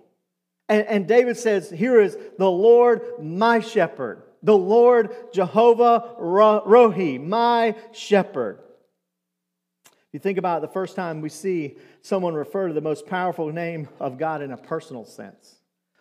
And, 0.69 0.85
and 0.85 1.07
David 1.07 1.38
says, 1.38 1.71
Here 1.71 2.00
is 2.00 2.15
the 2.38 2.51
Lord, 2.51 3.01
my 3.19 3.62
shepherd 3.62 4.21
the 4.43 4.57
Lord 4.57 5.15
Jehovah 5.33 6.15
Rohi, 6.19 7.25
my 7.25 7.75
shepherd. 7.93 8.59
If 9.85 10.17
you 10.17 10.19
think 10.19 10.38
about 10.38 10.59
it, 10.59 10.67
the 10.67 10.73
first 10.73 10.95
time 10.95 11.21
we 11.21 11.29
see 11.29 11.77
someone 12.01 12.35
refer 12.35 12.67
to 12.67 12.73
the 12.73 12.81
most 12.81 13.07
powerful 13.07 13.51
name 13.51 13.88
of 14.00 14.19
God 14.19 14.43
in 14.43 14.51
a 14.51 14.57
personal 14.57 15.05
sense. 15.05 15.55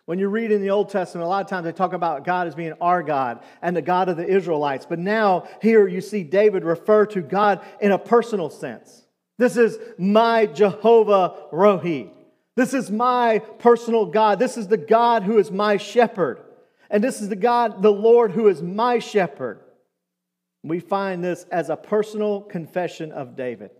When 0.05 0.19
you 0.19 0.27
read 0.27 0.51
in 0.51 0.61
the 0.61 0.69
Old 0.69 0.89
Testament, 0.89 1.25
a 1.25 1.29
lot 1.29 1.45
of 1.45 1.49
times 1.49 1.63
they 1.63 1.71
talk 1.71 1.93
about 1.93 2.25
God 2.25 2.47
as 2.47 2.55
being 2.55 2.73
our 2.81 3.01
God 3.01 3.41
and 3.61 3.75
the 3.75 3.81
God 3.81 4.09
of 4.09 4.17
the 4.17 4.27
Israelites. 4.27 4.85
But 4.85 4.99
now, 4.99 5.47
here 5.61 5.87
you 5.87 6.01
see 6.01 6.23
David 6.23 6.65
refer 6.65 7.05
to 7.07 7.21
God 7.21 7.61
in 7.79 7.91
a 7.91 7.97
personal 7.97 8.49
sense. 8.49 9.05
This 9.37 9.55
is 9.55 9.77
my 9.97 10.45
Jehovah 10.45 11.47
Rohi. 11.53 12.11
This 12.55 12.73
is 12.73 12.91
my 12.91 13.39
personal 13.59 14.05
God. 14.05 14.39
This 14.39 14.57
is 14.57 14.67
the 14.67 14.77
God 14.77 15.23
who 15.23 15.39
is 15.39 15.49
my 15.49 15.77
shepherd. 15.77 16.42
And 16.93 17.03
this 17.03 17.21
is 17.21 17.27
the 17.27 17.35
God, 17.35 17.81
the 17.81 17.91
Lord, 17.91 18.31
who 18.31 18.47
is 18.47 18.61
my 18.61 18.99
shepherd. 18.99 19.59
We 20.61 20.79
find 20.79 21.23
this 21.23 21.43
as 21.51 21.69
a 21.69 21.75
personal 21.75 22.41
confession 22.41 23.11
of 23.11 23.35
David. 23.35 23.71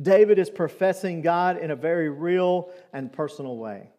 David 0.00 0.38
is 0.38 0.48
professing 0.48 1.20
God 1.20 1.58
in 1.58 1.72
a 1.72 1.76
very 1.76 2.08
real 2.08 2.70
and 2.92 3.12
personal 3.12 3.56
way. 3.56 3.90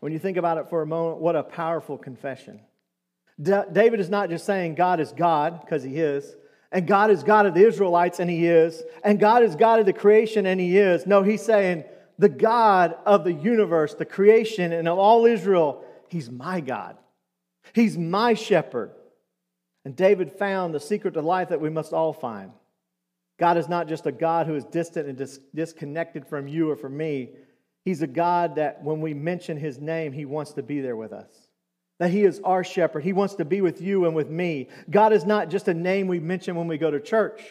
When 0.00 0.12
you 0.12 0.18
think 0.18 0.36
about 0.36 0.58
it 0.58 0.68
for 0.68 0.82
a 0.82 0.86
moment, 0.86 1.20
what 1.20 1.34
a 1.34 1.42
powerful 1.42 1.96
confession. 1.96 2.60
David 3.40 3.98
is 3.98 4.10
not 4.10 4.28
just 4.28 4.44
saying 4.44 4.74
God 4.74 5.00
is 5.00 5.10
God, 5.12 5.62
because 5.62 5.82
he 5.82 5.96
is, 5.96 6.36
and 6.70 6.86
God 6.86 7.10
is 7.10 7.22
God 7.22 7.46
of 7.46 7.54
the 7.54 7.66
Israelites, 7.66 8.20
and 8.20 8.28
he 8.28 8.46
is, 8.46 8.82
and 9.02 9.18
God 9.18 9.42
is 9.42 9.56
God 9.56 9.80
of 9.80 9.86
the 9.86 9.92
creation, 9.94 10.44
and 10.44 10.60
he 10.60 10.76
is. 10.76 11.06
No, 11.06 11.22
he's 11.22 11.42
saying 11.42 11.84
the 12.18 12.28
God 12.28 12.94
of 13.06 13.24
the 13.24 13.32
universe, 13.32 13.94
the 13.94 14.04
creation, 14.04 14.72
and 14.74 14.86
of 14.86 14.98
all 14.98 15.24
Israel, 15.24 15.82
he's 16.08 16.30
my 16.30 16.60
God. 16.60 16.98
He's 17.72 17.96
my 17.96 18.34
shepherd. 18.34 18.92
And 19.84 19.96
David 19.96 20.32
found 20.32 20.74
the 20.74 20.80
secret 20.80 21.14
to 21.14 21.22
life 21.22 21.48
that 21.48 21.60
we 21.60 21.70
must 21.70 21.92
all 21.92 22.12
find. 22.12 22.52
God 23.38 23.56
is 23.56 23.68
not 23.68 23.88
just 23.88 24.06
a 24.06 24.12
God 24.12 24.46
who 24.46 24.54
is 24.54 24.64
distant 24.64 25.08
and 25.08 25.18
dis- 25.18 25.40
disconnected 25.54 26.26
from 26.26 26.46
you 26.46 26.70
or 26.70 26.76
from 26.76 26.96
me. 26.96 27.30
He's 27.84 28.02
a 28.02 28.06
God 28.06 28.56
that 28.56 28.82
when 28.84 29.00
we 29.00 29.14
mention 29.14 29.56
his 29.56 29.80
name, 29.80 30.12
he 30.12 30.24
wants 30.24 30.52
to 30.52 30.62
be 30.62 30.80
there 30.80 30.96
with 30.96 31.12
us. 31.12 31.30
That 31.98 32.10
he 32.10 32.22
is 32.22 32.40
our 32.44 32.62
shepherd. 32.62 33.02
He 33.02 33.12
wants 33.12 33.34
to 33.36 33.44
be 33.44 33.60
with 33.60 33.80
you 33.80 34.04
and 34.04 34.14
with 34.14 34.28
me. 34.28 34.68
God 34.90 35.12
is 35.12 35.24
not 35.24 35.50
just 35.50 35.68
a 35.68 35.74
name 35.74 36.06
we 36.06 36.20
mention 36.20 36.54
when 36.54 36.68
we 36.68 36.78
go 36.78 36.90
to 36.90 37.00
church. 37.00 37.42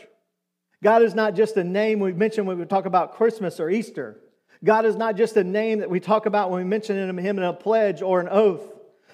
God 0.84 1.04
is 1.04 1.14
not 1.14 1.36
just 1.36 1.58
a 1.58 1.64
name 1.64 2.00
we 2.00 2.14
mention 2.14 2.46
when 2.46 2.58
we 2.58 2.66
talk 2.66 2.86
about 2.86 3.16
Christmas 3.16 3.60
or 3.60 3.70
Easter. 3.70 4.20
God 4.64 4.86
is 4.86 4.96
not 4.96 5.16
just 5.16 5.36
a 5.38 5.44
name 5.44 5.80
that 5.80 5.90
we 5.90 6.00
talk 6.00 6.26
about 6.26 6.50
when 6.50 6.60
we 6.64 6.70
mention 6.70 6.98
him 6.98 7.38
in 7.38 7.44
a 7.44 7.54
pledge 7.54 8.02
or 8.02 8.20
an 8.20 8.30
oath. 8.30 8.62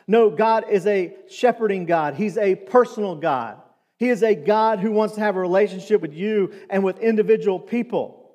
No, 0.08 0.30
God 0.30 0.66
is 0.70 0.88
a 0.88 1.14
shepherding 1.30 1.86
God. 1.86 2.16
He's 2.16 2.38
a 2.38 2.56
personal 2.56 3.16
God. 3.16 3.62
He 3.98 4.10
is 4.10 4.24
a 4.24 4.36
God 4.36 4.80
who 4.80 4.92
wants 4.92 5.16
to 5.16 5.22
have 5.22 5.36
a 5.36 5.40
relationship 5.40 6.02
with 6.02 6.14
you 6.14 6.54
and 6.70 6.84
with 6.84 7.00
individual 7.00 7.60
people. 7.60 8.32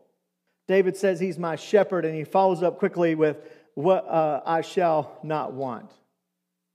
David 0.69 0.97
says 0.97 1.19
he's 1.19 1.39
my 1.39 1.57
shepherd, 1.57 2.05
and 2.05 2.15
he 2.15 2.25
follows 2.25 2.63
up 2.63 2.79
quickly 2.79 3.15
with 3.15 3.39
what 3.75 4.07
uh, 4.07 4.43
I 4.45 4.61
shall 4.61 5.19
not 5.23 5.53
want. 5.53 5.91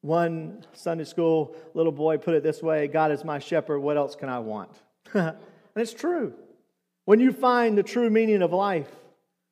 One 0.01 0.66
Sunday 0.74 1.04
school 1.04 1.56
little 1.74 1.92
boy 1.92 2.18
put 2.18 2.36
it 2.36 2.44
this 2.44 2.62
way 2.62 2.88
God 2.88 3.12
is 3.12 3.24
my 3.24 3.39
shepherd, 3.39 3.80
what 3.80 3.98
else 3.98 4.16
can 4.16 4.30
I 4.30 4.39
want? 4.39 4.72
and 5.13 5.36
it's 5.75 5.94
true. 5.94 6.34
When 7.06 7.20
you 7.20 7.32
find 7.32 7.77
the 7.77 7.84
true 7.84 8.10
meaning 8.10 8.42
of 8.42 8.51
life, 8.51 8.89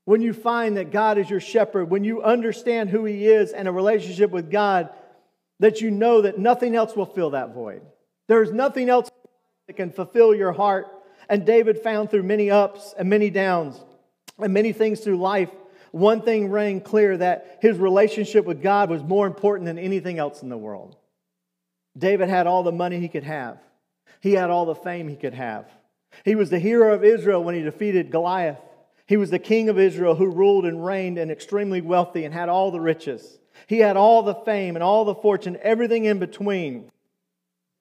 when 0.06 0.22
you 0.22 0.34
find 0.34 0.78
that 0.78 0.92
God 0.92 1.18
is 1.18 1.30
your 1.30 1.40
shepherd, 1.40 1.90
when 1.90 2.04
you 2.04 2.22
understand 2.22 2.90
who 2.90 3.06
he 3.06 3.28
is 3.28 3.52
and 3.52 3.68
a 3.68 3.72
relationship 3.72 4.30
with 4.30 4.52
God, 4.52 4.90
that 5.59 5.81
you 5.81 5.91
know 5.91 6.21
that 6.21 6.38
nothing 6.38 6.75
else 6.75 6.95
will 6.95 7.05
fill 7.05 7.31
that 7.31 7.53
void. 7.53 7.81
There's 8.27 8.51
nothing 8.51 8.89
else 8.89 9.09
that 9.67 9.74
can 9.74 9.91
fulfill 9.91 10.35
your 10.35 10.51
heart. 10.51 10.88
And 11.29 11.45
David 11.45 11.79
found 11.79 12.12
through 12.12 12.24
many 12.24 12.51
ups 12.51 12.93
and 12.97 13.09
many 13.09 13.29
downs 13.29 13.83
and 14.38 14.53
many 14.53 14.74
things 14.74 15.00
through 15.00 15.17
life, 15.17 15.50
one 15.91 16.21
thing 16.21 16.50
rang 16.50 16.81
clear 16.81 17.17
that 17.17 17.59
his 17.62 17.77
relationship 17.77 18.45
with 18.45 18.62
God 18.62 18.89
was 18.89 19.01
more 19.03 19.25
important 19.25 19.65
than 19.65 19.79
anything 19.79 20.19
else 20.19 20.41
in 20.41 20.50
the 20.50 20.57
world. 20.57 20.97
David 21.97 22.27
had 22.27 22.47
all 22.47 22.63
the 22.63 22.71
money 22.71 23.00
he 23.00 23.07
could 23.07 23.24
have, 23.24 23.57
he 24.19 24.33
had 24.33 24.50
all 24.50 24.65
the 24.65 24.75
fame 24.75 25.07
he 25.07 25.15
could 25.15 25.33
have. 25.33 25.69
He 26.24 26.35
was 26.35 26.50
the 26.50 26.59
hero 26.59 26.93
of 26.93 27.03
Israel 27.03 27.43
when 27.43 27.55
he 27.55 27.62
defeated 27.62 28.12
Goliath. 28.12 28.59
He 29.05 29.17
was 29.17 29.29
the 29.29 29.39
king 29.39 29.69
of 29.69 29.77
Israel 29.77 30.15
who 30.15 30.31
ruled 30.31 30.65
and 30.65 30.83
reigned 30.83 31.17
and 31.17 31.29
extremely 31.29 31.81
wealthy 31.81 32.24
and 32.24 32.33
had 32.33 32.50
all 32.50 32.71
the 32.71 32.79
riches. 32.79 33.38
He 33.67 33.79
had 33.79 33.97
all 33.97 34.24
the 34.24 34.35
fame 34.35 34.75
and 34.75 34.83
all 34.83 35.05
the 35.05 35.15
fortune, 35.15 35.57
everything 35.62 36.05
in 36.05 36.19
between. 36.19 36.91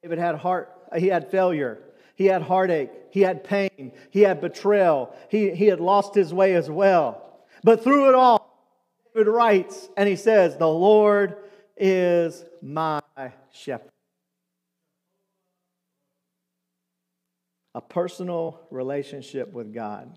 David 0.03 0.19
had 0.19 0.37
heart, 0.37 0.73
uh, 0.93 0.99
he 0.99 1.09
had 1.09 1.31
failure. 1.31 1.81
He 2.17 2.27
had 2.27 2.43
heartache. 2.43 2.91
He 3.11 3.23
had 3.23 3.45
pain. 3.45 3.93
He 4.11 4.21
had 4.21 4.41
betrayal. 4.41 5.15
He, 5.29 5.51
he 5.51 5.67
had 5.67 5.81
lost 5.81 6.15
his 6.15 6.33
way 6.33 6.55
as 6.55 6.71
well. 6.71 7.21
But 7.63 7.83
through 7.83 8.09
it 8.09 8.15
all, 8.15 8.45
David 9.15 9.29
writes 9.29 9.89
and 9.97 10.09
he 10.09 10.17
says, 10.17 10.57
The 10.57 10.69
Lord 10.69 11.37
is 11.77 12.45
my 12.63 13.01
shepherd. 13.53 13.91
A 17.75 17.81
personal 17.81 18.61
relationship 18.71 19.53
with 19.53 19.75
God. 19.75 20.17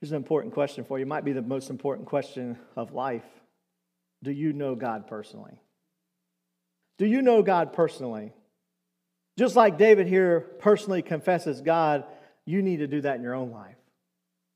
Here's 0.00 0.10
an 0.10 0.16
important 0.16 0.52
question 0.52 0.84
for 0.84 0.98
you. 0.98 1.04
It 1.04 1.08
might 1.08 1.24
be 1.24 1.32
the 1.32 1.42
most 1.42 1.70
important 1.70 2.08
question 2.08 2.58
of 2.74 2.92
life. 2.92 3.24
Do 4.26 4.32
you 4.32 4.52
know 4.52 4.74
God 4.74 5.06
personally? 5.06 5.60
Do 6.98 7.06
you 7.06 7.22
know 7.22 7.44
God 7.44 7.72
personally? 7.72 8.32
Just 9.38 9.54
like 9.54 9.78
David 9.78 10.08
here 10.08 10.40
personally 10.58 11.00
confesses 11.00 11.60
God, 11.60 12.02
you 12.44 12.60
need 12.60 12.78
to 12.78 12.88
do 12.88 13.02
that 13.02 13.14
in 13.14 13.22
your 13.22 13.34
own 13.34 13.52
life. 13.52 13.76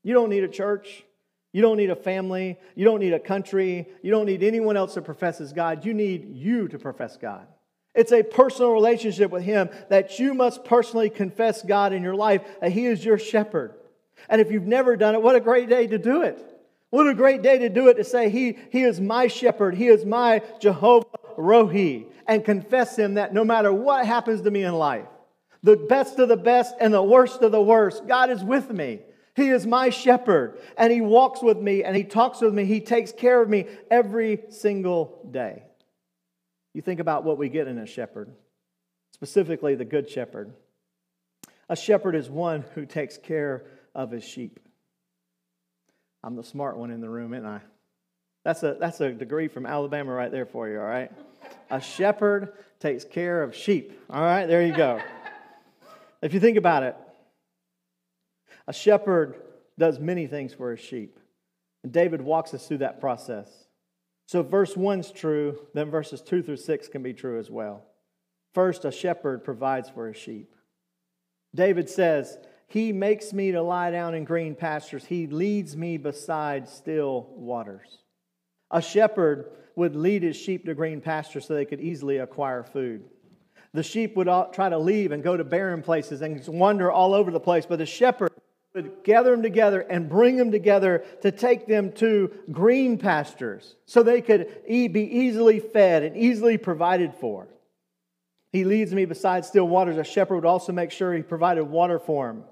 You 0.03 0.13
don't 0.13 0.29
need 0.29 0.43
a 0.43 0.49
church. 0.49 1.05
You 1.53 1.61
don't 1.61 1.77
need 1.77 1.89
a 1.89 1.95
family. 1.95 2.59
You 2.75 2.83
don't 2.83 2.99
need 2.99 3.13
a 3.13 3.19
country. 3.19 3.87
You 4.01 4.11
don't 4.11 4.25
need 4.25 4.43
anyone 4.43 4.75
else 4.75 4.95
that 4.95 5.03
professes 5.03 5.53
God. 5.53 5.85
You 5.85 5.93
need 5.93 6.35
you 6.35 6.67
to 6.67 6.77
profess 6.77 7.15
God. 7.15 7.47
It's 7.95 8.11
a 8.11 8.23
personal 8.23 8.73
relationship 8.73 9.31
with 9.31 9.43
Him 9.43 9.69
that 9.87 10.19
you 10.19 10.33
must 10.33 10.65
personally 10.65 11.09
confess 11.09 11.61
God 11.61 11.93
in 11.93 12.03
your 12.03 12.15
life, 12.15 12.41
that 12.59 12.73
He 12.73 12.87
is 12.87 13.05
your 13.05 13.17
shepherd. 13.17 13.73
And 14.27 14.41
if 14.41 14.51
you've 14.51 14.67
never 14.67 14.97
done 14.97 15.15
it, 15.15 15.21
what 15.21 15.37
a 15.37 15.39
great 15.39 15.69
day 15.69 15.87
to 15.87 15.97
do 15.97 16.23
it. 16.23 16.45
What 16.91 17.07
a 17.07 17.13
great 17.13 17.41
day 17.41 17.57
to 17.57 17.69
do 17.69 17.87
it 17.87 17.95
to 17.95 18.03
say, 18.03 18.29
He, 18.29 18.57
he 18.69 18.83
is 18.83 19.01
my 19.01 19.27
shepherd. 19.27 19.75
He 19.75 19.87
is 19.87 20.05
my 20.05 20.43
Jehovah 20.59 21.07
Rohi. 21.37 22.05
And 22.27 22.45
confess 22.45 22.95
Him 22.95 23.15
that 23.15 23.33
no 23.33 23.43
matter 23.43 23.73
what 23.73 24.05
happens 24.05 24.41
to 24.41 24.51
me 24.51 24.63
in 24.63 24.73
life, 24.73 25.07
the 25.63 25.77
best 25.77 26.19
of 26.19 26.29
the 26.29 26.37
best 26.37 26.75
and 26.79 26.93
the 26.93 27.01
worst 27.01 27.41
of 27.41 27.51
the 27.51 27.61
worst, 27.61 28.07
God 28.07 28.29
is 28.29 28.43
with 28.43 28.69
me. 28.69 28.99
He 29.35 29.49
is 29.49 29.65
my 29.65 29.89
shepherd. 29.89 30.59
And 30.77 30.91
He 30.91 31.01
walks 31.01 31.41
with 31.41 31.57
me 31.57 31.83
and 31.83 31.95
He 31.95 32.03
talks 32.03 32.41
with 32.41 32.53
me. 32.53 32.65
He 32.65 32.81
takes 32.81 33.11
care 33.11 33.41
of 33.41 33.49
me 33.49 33.67
every 33.89 34.41
single 34.49 35.27
day. 35.31 35.63
You 36.73 36.81
think 36.81 36.99
about 36.99 37.23
what 37.23 37.37
we 37.37 37.49
get 37.49 37.67
in 37.67 37.77
a 37.77 37.85
shepherd, 37.85 38.31
specifically 39.13 39.75
the 39.75 39.85
good 39.85 40.09
shepherd. 40.09 40.53
A 41.69 41.75
shepherd 41.75 42.15
is 42.15 42.29
one 42.29 42.65
who 42.75 42.85
takes 42.85 43.17
care 43.17 43.65
of 43.95 44.11
his 44.11 44.25
sheep. 44.25 44.59
I'm 46.23 46.35
the 46.35 46.43
smart 46.43 46.77
one 46.77 46.91
in 46.91 47.01
the 47.01 47.09
room, 47.09 47.33
ain't 47.33 47.45
I? 47.45 47.61
That's 48.43 48.63
a, 48.63 48.75
that's 48.79 49.01
a 49.01 49.11
degree 49.11 49.47
from 49.47 49.65
Alabama 49.65 50.11
right 50.11 50.31
there 50.31 50.45
for 50.45 50.67
you, 50.67 50.79
all 50.79 50.85
right? 50.85 51.11
A 51.69 51.79
shepherd 51.79 52.53
takes 52.79 53.03
care 53.03 53.43
of 53.43 53.55
sheep. 53.55 53.99
All 54.09 54.21
right, 54.21 54.45
there 54.45 54.65
you 54.65 54.75
go. 54.75 54.99
if 56.21 56.33
you 56.33 56.39
think 56.39 56.57
about 56.57 56.83
it, 56.83 56.95
a 58.67 58.73
shepherd 58.73 59.35
does 59.77 59.99
many 59.99 60.27
things 60.27 60.53
for 60.53 60.71
his 60.71 60.79
sheep. 60.79 61.19
And 61.83 61.91
David 61.91 62.21
walks 62.21 62.53
us 62.53 62.67
through 62.67 62.79
that 62.79 62.99
process. 62.99 63.49
So, 64.27 64.43
verse 64.43 64.75
1's 64.75 65.11
true, 65.11 65.59
then 65.73 65.89
verses 65.89 66.21
2 66.21 66.43
through 66.43 66.57
6 66.57 66.87
can 66.87 67.03
be 67.03 67.13
true 67.13 67.39
as 67.39 67.49
well. 67.49 67.83
First, 68.53 68.85
a 68.85 68.91
shepherd 68.91 69.43
provides 69.43 69.89
for 69.89 70.07
his 70.07 70.17
sheep. 70.17 70.53
David 71.53 71.89
says, 71.89 72.37
he 72.71 72.93
makes 72.93 73.33
me 73.33 73.51
to 73.51 73.61
lie 73.61 73.91
down 73.91 74.15
in 74.15 74.23
green 74.23 74.55
pastures. 74.55 75.03
He 75.03 75.27
leads 75.27 75.75
me 75.75 75.97
beside 75.97 76.69
still 76.69 77.27
waters. 77.35 77.97
A 78.71 78.81
shepherd 78.81 79.51
would 79.75 79.93
lead 79.97 80.23
his 80.23 80.37
sheep 80.37 80.63
to 80.65 80.73
green 80.73 81.01
pastures 81.01 81.45
so 81.45 81.53
they 81.53 81.65
could 81.65 81.81
easily 81.81 82.19
acquire 82.19 82.63
food. 82.63 83.03
The 83.73 83.83
sheep 83.83 84.15
would 84.15 84.29
try 84.53 84.69
to 84.69 84.77
leave 84.77 85.11
and 85.11 85.21
go 85.21 85.35
to 85.35 85.43
barren 85.43 85.81
places 85.81 86.21
and 86.21 86.41
wander 86.47 86.89
all 86.89 87.13
over 87.13 87.29
the 87.29 87.41
place, 87.41 87.65
but 87.65 87.77
the 87.77 87.85
shepherd 87.85 88.31
would 88.73 89.03
gather 89.03 89.31
them 89.31 89.43
together 89.43 89.81
and 89.81 90.07
bring 90.07 90.37
them 90.37 90.49
together 90.49 91.03
to 91.23 91.29
take 91.29 91.67
them 91.67 91.91
to 91.93 92.31
green 92.53 92.97
pastures 92.97 93.75
so 93.85 94.01
they 94.01 94.21
could 94.21 94.47
be 94.65 95.09
easily 95.11 95.59
fed 95.59 96.03
and 96.03 96.15
easily 96.15 96.57
provided 96.57 97.13
for. 97.15 97.49
He 98.53 98.63
leads 98.63 98.93
me 98.93 99.03
beside 99.03 99.43
still 99.43 99.67
waters. 99.67 99.97
A 99.97 100.05
shepherd 100.05 100.35
would 100.35 100.45
also 100.45 100.71
make 100.71 100.91
sure 100.91 101.13
he 101.13 101.21
provided 101.21 101.65
water 101.65 101.99
for 101.99 102.29
him 102.29 102.45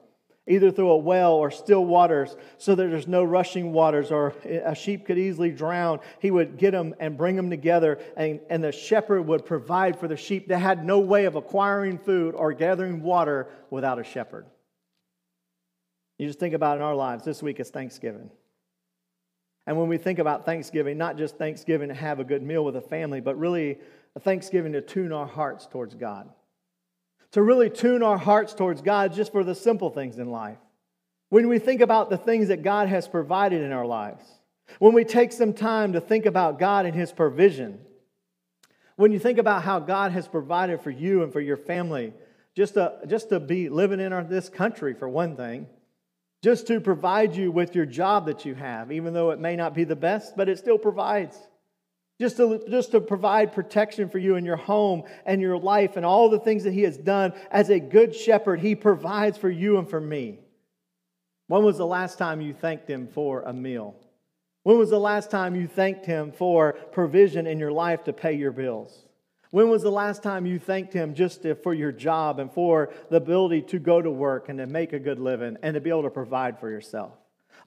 either 0.50 0.72
through 0.72 0.90
a 0.90 0.98
well 0.98 1.34
or 1.34 1.52
still 1.52 1.86
waters, 1.86 2.36
so 2.58 2.76
that 2.76 2.90
there's 2.90 3.08
no 3.08 3.24
rushing 3.24 3.72
waters 3.72 4.12
or 4.12 4.34
a 4.44 4.76
sheep 4.76 5.06
could 5.06 5.18
easily 5.18 5.52
drown. 5.52 6.00
He 6.20 6.32
would 6.32 6.58
get 6.58 6.72
them 6.72 6.96
and 7.00 7.16
bring 7.16 7.36
them 7.36 7.50
together, 7.50 8.00
and, 8.18 8.42
and 8.50 8.64
the 8.64 8.72
shepherd 8.72 9.22
would 9.22 9.46
provide 9.46 9.98
for 9.98 10.08
the 10.08 10.18
sheep 10.18 10.48
that 10.50 10.58
had 10.58 10.84
no 10.84 11.00
way 11.00 11.26
of 11.26 11.36
acquiring 11.36 12.00
food 12.00 12.34
or 12.34 12.52
gathering 12.52 13.04
water 13.04 13.48
without 13.70 14.00
a 14.00 14.04
shepherd. 14.04 14.48
You 16.18 16.28
just 16.28 16.40
think 16.40 16.56
about 16.56 16.78
in 16.78 16.84
our 16.84 16.96
lives, 16.96 17.24
this 17.24 17.42
week 17.42 17.60
is 17.60 17.70
Thanksgiving. 17.70 18.32
And 19.68 19.78
when 19.78 19.88
we 19.88 20.00
think 20.00 20.18
about 20.18 20.46
Thanksgiving, 20.46 20.98
not 20.98 21.16
just 21.16 21.38
Thanksgiving 21.38 21.90
to 21.90 21.94
have 21.94 22.20
a 22.20 22.24
good 22.24 22.42
meal 22.42 22.66
with 22.66 22.76
a 22.76 22.82
family, 22.82 23.22
but 23.22 23.38
really 23.38 23.78
a 24.16 24.20
Thanksgiving 24.20 24.74
to 24.74 24.82
tune 24.82 25.14
our 25.14 25.28
hearts 25.28 25.68
towards 25.68 25.94
God 25.94 26.28
to 27.32 27.42
really 27.42 27.70
tune 27.70 28.04
our 28.04 28.18
hearts 28.18 28.54
towards 28.54 28.82
God 28.82 29.14
just 29.14 29.32
for 29.32 29.44
the 29.44 29.56
simple 29.56 29.90
things 29.90 30.18
in 30.18 30.32
life. 30.32 30.58
When 31.30 31.48
we 31.48 31.60
think 31.60 31.82
about 31.82 32.10
the 32.10 32.18
things 32.18 32.48
that 32.48 32.64
God 32.64 32.88
has 32.88 33.08
provided 33.08 33.62
in 33.62 33.72
our 33.72 33.86
lives, 33.86 34.24
when 34.80 34.94
we 34.94 35.04
take 35.04 35.32
some 35.32 35.54
time 35.54 35.94
to 35.94 36.02
think 36.02 36.26
about 36.26 36.60
God 36.60 36.86
and 36.86 36.96
His 36.96 37.12
provision, 37.12 37.80
when 38.96 39.12
you 39.12 39.20
think 39.20 39.38
about 39.38 39.64
how 39.64 39.80
God 39.80 40.12
has 40.12 40.28
provided 40.28 40.82
for 40.82 40.92
you 40.92 41.24
and 41.24 41.32
for 41.32 41.40
your 41.40 41.58
family, 41.58 42.14
just 42.56 42.74
to, 42.74 43.00
just 43.08 43.30
to 43.30 43.40
be 43.40 43.70
living 43.70 44.00
in 44.00 44.12
our, 44.12 44.24
this 44.24 44.50
country, 44.50 44.94
for 44.94 45.08
one 45.08 45.36
thing, 45.36 45.68
just 46.44 46.68
to 46.68 46.80
provide 46.80 47.36
you 47.36 47.52
with 47.52 47.76
your 47.76 47.86
job 47.86 48.26
that 48.26 48.46
you 48.46 48.56
have, 48.56 48.92
even 48.92 49.14
though 49.14 49.32
it 49.32 49.40
may 49.40 49.56
not 49.56 49.74
be 49.74 49.84
the 49.84 49.96
best, 49.96 50.36
but 50.36 50.50
it 50.50 50.58
still 50.58 50.78
provides. 50.78 51.38
Just 52.20 52.36
to, 52.38 52.62
just 52.70 52.92
to 52.92 53.00
provide 53.00 53.54
protection 53.54 54.10
for 54.10 54.18
you 54.18 54.36
in 54.36 54.44
your 54.44 54.58
home 54.58 55.04
and 55.26 55.42
your 55.42 55.58
life 55.58 55.96
and 55.96 56.06
all 56.06 56.30
the 56.30 56.40
things 56.40 56.66
that 56.66 56.74
He 56.74 56.82
has 56.82 56.98
done. 56.98 57.34
As 57.50 57.70
a 57.70 57.80
good 57.80 58.14
shepherd, 58.14 58.60
He 58.60 58.76
provides 58.76 59.38
for 59.38 59.50
you 59.50 59.78
and 59.78 59.90
for 59.90 60.02
me. 60.02 60.40
When 61.48 61.64
was 61.64 61.78
the 61.78 61.86
last 61.86 62.18
time 62.18 62.42
you 62.42 62.54
thanked 62.54 62.90
Him 62.90 63.08
for 63.08 63.42
a 63.44 63.54
meal? 63.54 63.96
When 64.64 64.78
was 64.78 64.90
the 64.90 65.00
last 65.00 65.32
time 65.32 65.56
you 65.56 65.68
thanked 65.68 66.06
Him 66.06 66.34
for 66.34 66.74
provision 66.92 67.48
in 67.48 67.58
your 67.58 67.72
life 67.72 68.04
to 68.04 68.14
pay 68.14 68.34
your 68.34 68.52
bills? 68.52 69.06
When 69.52 69.70
was 69.70 69.82
the 69.82 69.90
last 69.90 70.22
time 70.22 70.46
you 70.46 70.60
thanked 70.60 70.94
Him 70.94 71.16
just 71.16 71.44
to, 71.44 71.56
for 71.56 71.74
your 71.74 71.94
job 71.94 72.40
and 72.40 72.52
for 72.52 72.94
the 73.10 73.16
ability 73.16 73.64
to 73.64 73.80
go 73.80 74.02
to 74.02 74.12
work 74.12 74.50
and 74.50 74.60
to 74.60 74.68
make 74.68 74.92
a 74.92 75.00
good 75.00 75.20
living 75.20 75.58
and 75.64 75.74
to 75.74 75.82
be 75.82 75.90
able 75.90 76.04
to 76.04 76.10
provide 76.10 76.60
for 76.60 76.70
yourself? 76.70 77.14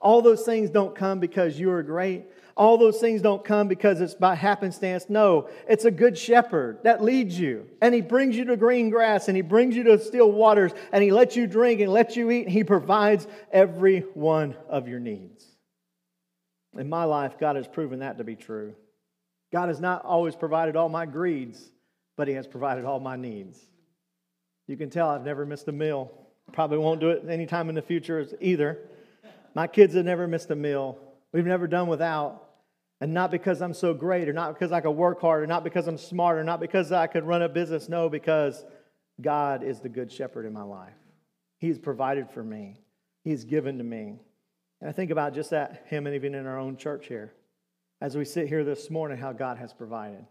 All 0.01 0.21
those 0.21 0.43
things 0.43 0.69
don't 0.69 0.95
come 0.95 1.19
because 1.19 1.59
you 1.59 1.71
are 1.71 1.83
great. 1.83 2.25
All 2.55 2.77
those 2.77 2.99
things 2.99 3.21
don't 3.21 3.43
come 3.43 3.67
because 3.67 3.99
it's 3.99 4.13
by 4.13 4.35
happenstance. 4.35 5.05
No, 5.09 5.49
it's 5.67 5.85
a 5.85 5.91
good 5.91 6.17
shepherd 6.17 6.79
that 6.83 7.03
leads 7.03 7.39
you. 7.39 7.67
And 7.81 7.95
he 7.95 8.01
brings 8.01 8.35
you 8.35 8.45
to 8.45 8.57
green 8.57 8.89
grass 8.89 9.27
and 9.27 9.35
he 9.35 9.41
brings 9.41 9.75
you 9.75 9.83
to 9.85 9.99
still 9.99 10.31
waters 10.31 10.71
and 10.91 11.03
he 11.03 11.11
lets 11.11 11.35
you 11.35 11.47
drink 11.47 11.81
and 11.81 11.91
lets 11.91 12.15
you 12.15 12.29
eat 12.29 12.43
and 12.43 12.51
he 12.51 12.63
provides 12.63 13.27
every 13.51 14.01
one 14.13 14.55
of 14.69 14.87
your 14.87 14.99
needs. 14.99 15.45
In 16.77 16.89
my 16.89 17.03
life, 17.03 17.37
God 17.39 17.55
has 17.55 17.67
proven 17.67 17.99
that 17.99 18.17
to 18.17 18.23
be 18.23 18.35
true. 18.35 18.75
God 19.51 19.69
has 19.69 19.79
not 19.79 20.03
always 20.03 20.35
provided 20.35 20.75
all 20.75 20.89
my 20.89 21.05
greeds, 21.05 21.71
but 22.17 22.27
He 22.27 22.33
has 22.33 22.47
provided 22.47 22.85
all 22.85 22.99
my 22.99 23.15
needs. 23.15 23.59
You 24.67 24.77
can 24.77 24.89
tell 24.89 25.09
I've 25.09 25.23
never 25.23 25.45
missed 25.45 25.67
a 25.67 25.71
meal. 25.71 26.11
Probably 26.51 26.79
won't 26.79 26.99
do 26.99 27.09
it 27.09 27.23
anytime 27.29 27.69
in 27.69 27.75
the 27.75 27.81
future 27.81 28.25
either. 28.41 28.79
My 29.53 29.67
kids 29.67 29.93
have 29.95 30.05
never 30.05 30.27
missed 30.27 30.49
a 30.51 30.55
meal. 30.55 30.97
We've 31.31 31.45
never 31.45 31.67
done 31.67 31.87
without. 31.87 32.49
And 33.01 33.13
not 33.13 33.31
because 33.31 33.61
I'm 33.61 33.73
so 33.73 33.93
great, 33.93 34.29
or 34.29 34.33
not 34.33 34.53
because 34.53 34.71
I 34.71 34.79
could 34.79 34.91
work 34.91 35.19
hard, 35.19 35.43
or 35.43 35.47
not 35.47 35.63
because 35.63 35.87
I'm 35.87 35.97
smart, 35.97 36.37
or 36.37 36.43
not 36.43 36.59
because 36.59 36.91
I 36.91 37.07
could 37.07 37.25
run 37.25 37.41
a 37.41 37.49
business. 37.49 37.89
No, 37.89 38.07
because 38.07 38.63
God 39.19 39.61
is 39.63 39.81
the 39.81 39.89
good 39.89 40.11
shepherd 40.11 40.45
in 40.45 40.53
my 40.53 40.63
life. 40.63 40.93
He's 41.57 41.77
provided 41.77 42.29
for 42.29 42.43
me, 42.43 42.77
He's 43.23 43.43
given 43.43 43.77
to 43.77 43.83
me. 43.83 44.19
And 44.79 44.89
I 44.89 44.93
think 44.93 45.11
about 45.11 45.33
just 45.33 45.49
that, 45.49 45.85
Him, 45.87 46.07
and 46.07 46.15
even 46.15 46.33
in 46.33 46.45
our 46.45 46.57
own 46.57 46.77
church 46.77 47.07
here, 47.07 47.33
as 47.99 48.15
we 48.15 48.25
sit 48.25 48.47
here 48.47 48.63
this 48.63 48.89
morning, 48.89 49.17
how 49.17 49.33
God 49.33 49.57
has 49.57 49.73
provided. 49.73 50.25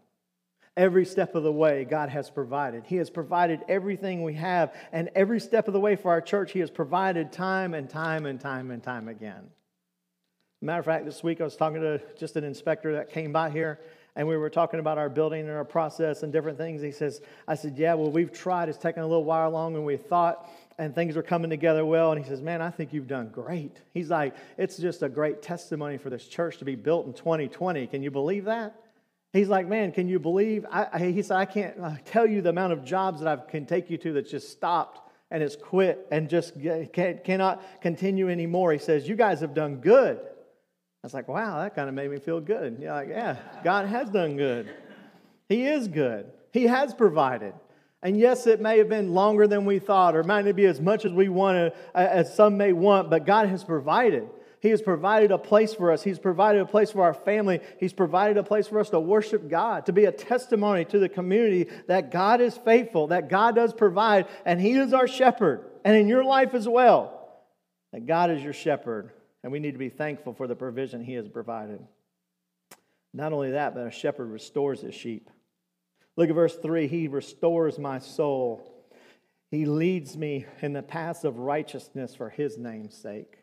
Every 0.75 1.05
step 1.05 1.35
of 1.35 1.43
the 1.43 1.51
way, 1.51 1.85
God 1.85 2.09
has 2.09 2.31
provided. 2.31 2.83
He 2.85 2.95
has 2.95 3.09
provided 3.09 3.61
everything 3.67 4.23
we 4.23 4.33
have, 4.33 4.73
and 4.91 5.09
every 5.13 5.39
step 5.39 5.67
of 5.67 5.73
the 5.73 5.79
way 5.79 5.95
for 5.95 6.09
our 6.09 6.21
church, 6.21 6.51
He 6.51 6.59
has 6.59 6.71
provided 6.71 7.31
time 7.31 7.75
and 7.75 7.87
time 7.87 8.25
and 8.25 8.39
time 8.39 8.71
and 8.71 8.81
time 8.81 9.07
again. 9.07 9.49
Matter 10.61 10.79
of 10.79 10.85
fact, 10.85 11.05
this 11.05 11.21
week 11.21 11.41
I 11.41 11.43
was 11.43 11.55
talking 11.55 11.81
to 11.81 12.01
just 12.17 12.37
an 12.37 12.43
inspector 12.43 12.93
that 12.93 13.11
came 13.11 13.31
by 13.31 13.51
here, 13.51 13.81
and 14.15 14.27
we 14.27 14.35
were 14.35 14.49
talking 14.49 14.79
about 14.79 14.97
our 14.97 15.09
building 15.09 15.41
and 15.41 15.51
our 15.51 15.65
process 15.65 16.23
and 16.23 16.33
different 16.33 16.57
things. 16.57 16.81
He 16.81 16.91
says, 16.91 17.21
I 17.47 17.53
said, 17.53 17.77
Yeah, 17.77 17.93
well, 17.93 18.09
we've 18.09 18.31
tried. 18.31 18.69
It's 18.69 18.77
taken 18.77 19.03
a 19.03 19.07
little 19.07 19.25
while 19.25 19.51
longer 19.51 19.77
than 19.77 19.85
we 19.85 19.97
thought, 19.97 20.49
and 20.79 20.95
things 20.95 21.17
are 21.17 21.23
coming 21.23 21.51
together 21.51 21.85
well. 21.85 22.13
And 22.13 22.23
he 22.23 22.27
says, 22.27 22.41
Man, 22.41 22.61
I 22.61 22.71
think 22.71 22.93
you've 22.93 23.07
done 23.07 23.29
great. 23.29 23.77
He's 23.93 24.09
like, 24.09 24.35
It's 24.57 24.77
just 24.77 25.03
a 25.03 25.09
great 25.09 25.43
testimony 25.43 25.97
for 25.99 26.09
this 26.09 26.27
church 26.27 26.57
to 26.59 26.65
be 26.65 26.75
built 26.75 27.05
in 27.05 27.13
2020. 27.13 27.85
Can 27.87 28.01
you 28.01 28.09
believe 28.09 28.45
that? 28.45 28.82
He's 29.33 29.49
like, 29.49 29.67
man, 29.67 29.91
can 29.91 30.07
you 30.07 30.19
believe? 30.19 30.63
I, 30.71 30.99
he 31.11 31.23
said, 31.23 31.37
I 31.37 31.45
can't 31.45 31.79
uh, 31.81 31.95
tell 32.05 32.27
you 32.27 32.41
the 32.41 32.49
amount 32.49 32.71
of 32.71 32.85
jobs 32.85 33.21
that 33.21 33.27
I 33.27 33.49
can 33.49 33.65
take 33.65 33.89
you 33.89 33.97
to 33.97 34.13
that's 34.13 34.29
just 34.29 34.51
stopped 34.51 35.01
and 35.31 35.41
has 35.41 35.55
quit 35.55 36.07
and 36.11 36.29
just 36.29 36.53
can't, 36.93 37.23
cannot 37.23 37.81
continue 37.81 38.29
anymore. 38.29 38.71
He 38.71 38.77
says, 38.77 39.07
you 39.07 39.15
guys 39.15 39.41
have 39.41 39.55
done 39.55 39.77
good. 39.77 40.19
I 40.19 41.07
was 41.07 41.15
like, 41.15 41.27
wow, 41.27 41.63
that 41.63 41.75
kind 41.75 41.89
of 41.89 41.95
made 41.95 42.11
me 42.11 42.19
feel 42.19 42.39
good. 42.39 42.77
Yeah, 42.79 42.93
like, 42.93 43.09
yeah, 43.09 43.37
God 43.63 43.87
has 43.87 44.09
done 44.11 44.37
good. 44.37 44.69
He 45.49 45.65
is 45.65 45.87
good. 45.87 46.31
He 46.51 46.65
has 46.65 46.93
provided. 46.93 47.55
And 48.03 48.19
yes, 48.19 48.45
it 48.45 48.61
may 48.61 48.77
have 48.77 48.89
been 48.89 49.13
longer 49.13 49.47
than 49.47 49.65
we 49.65 49.79
thought, 49.79 50.15
or 50.15 50.23
might 50.23 50.45
not 50.45 50.55
be 50.55 50.65
as 50.65 50.79
much 50.79 51.05
as 51.05 51.11
we 51.11 51.27
wanted, 51.27 51.73
as 51.95 52.35
some 52.35 52.55
may 52.55 52.71
want, 52.71 53.09
but 53.09 53.25
God 53.25 53.49
has 53.49 53.63
provided. 53.63 54.29
He 54.63 54.69
has 54.69 54.81
provided 54.81 55.31
a 55.31 55.37
place 55.37 55.73
for 55.73 55.91
us. 55.91 56.03
He's 56.03 56.19
provided 56.19 56.61
a 56.61 56.65
place 56.65 56.89
for 56.89 57.03
our 57.03 57.13
family. 57.13 57.59
He's 57.81 57.91
provided 57.91 58.37
a 58.37 58.43
place 58.43 58.65
for 58.65 58.79
us 58.79 58.89
to 58.91 58.99
worship 58.99 59.49
God, 59.49 59.87
to 59.87 59.91
be 59.91 60.05
a 60.05 60.11
testimony 60.13 60.85
to 60.85 60.99
the 60.99 61.09
community 61.09 61.69
that 61.87 62.11
God 62.11 62.39
is 62.39 62.55
faithful, 62.55 63.07
that 63.07 63.27
God 63.27 63.55
does 63.55 63.73
provide, 63.73 64.25
and 64.45 64.61
He 64.61 64.71
is 64.71 64.93
our 64.93 65.05
shepherd. 65.05 65.65
And 65.83 65.97
in 65.97 66.07
your 66.07 66.23
life 66.23 66.53
as 66.53 66.65
well, 66.65 67.43
that 67.91 68.05
God 68.05 68.31
is 68.31 68.41
your 68.41 68.53
shepherd. 68.53 69.11
And 69.43 69.51
we 69.51 69.59
need 69.59 69.73
to 69.73 69.77
be 69.77 69.89
thankful 69.89 70.33
for 70.33 70.47
the 70.47 70.55
provision 70.55 71.03
He 71.03 71.15
has 71.15 71.27
provided. 71.27 71.85
Not 73.13 73.33
only 73.33 73.51
that, 73.51 73.75
but 73.75 73.85
a 73.85 73.91
shepherd 73.91 74.31
restores 74.31 74.79
his 74.79 74.95
sheep. 74.95 75.29
Look 76.15 76.29
at 76.29 76.35
verse 76.35 76.55
3 76.55 76.87
He 76.87 77.09
restores 77.09 77.77
my 77.77 77.99
soul. 77.99 78.87
He 79.51 79.65
leads 79.65 80.15
me 80.15 80.45
in 80.61 80.71
the 80.71 80.81
paths 80.81 81.25
of 81.25 81.39
righteousness 81.39 82.15
for 82.15 82.29
His 82.29 82.57
name's 82.57 82.95
sake. 82.95 83.42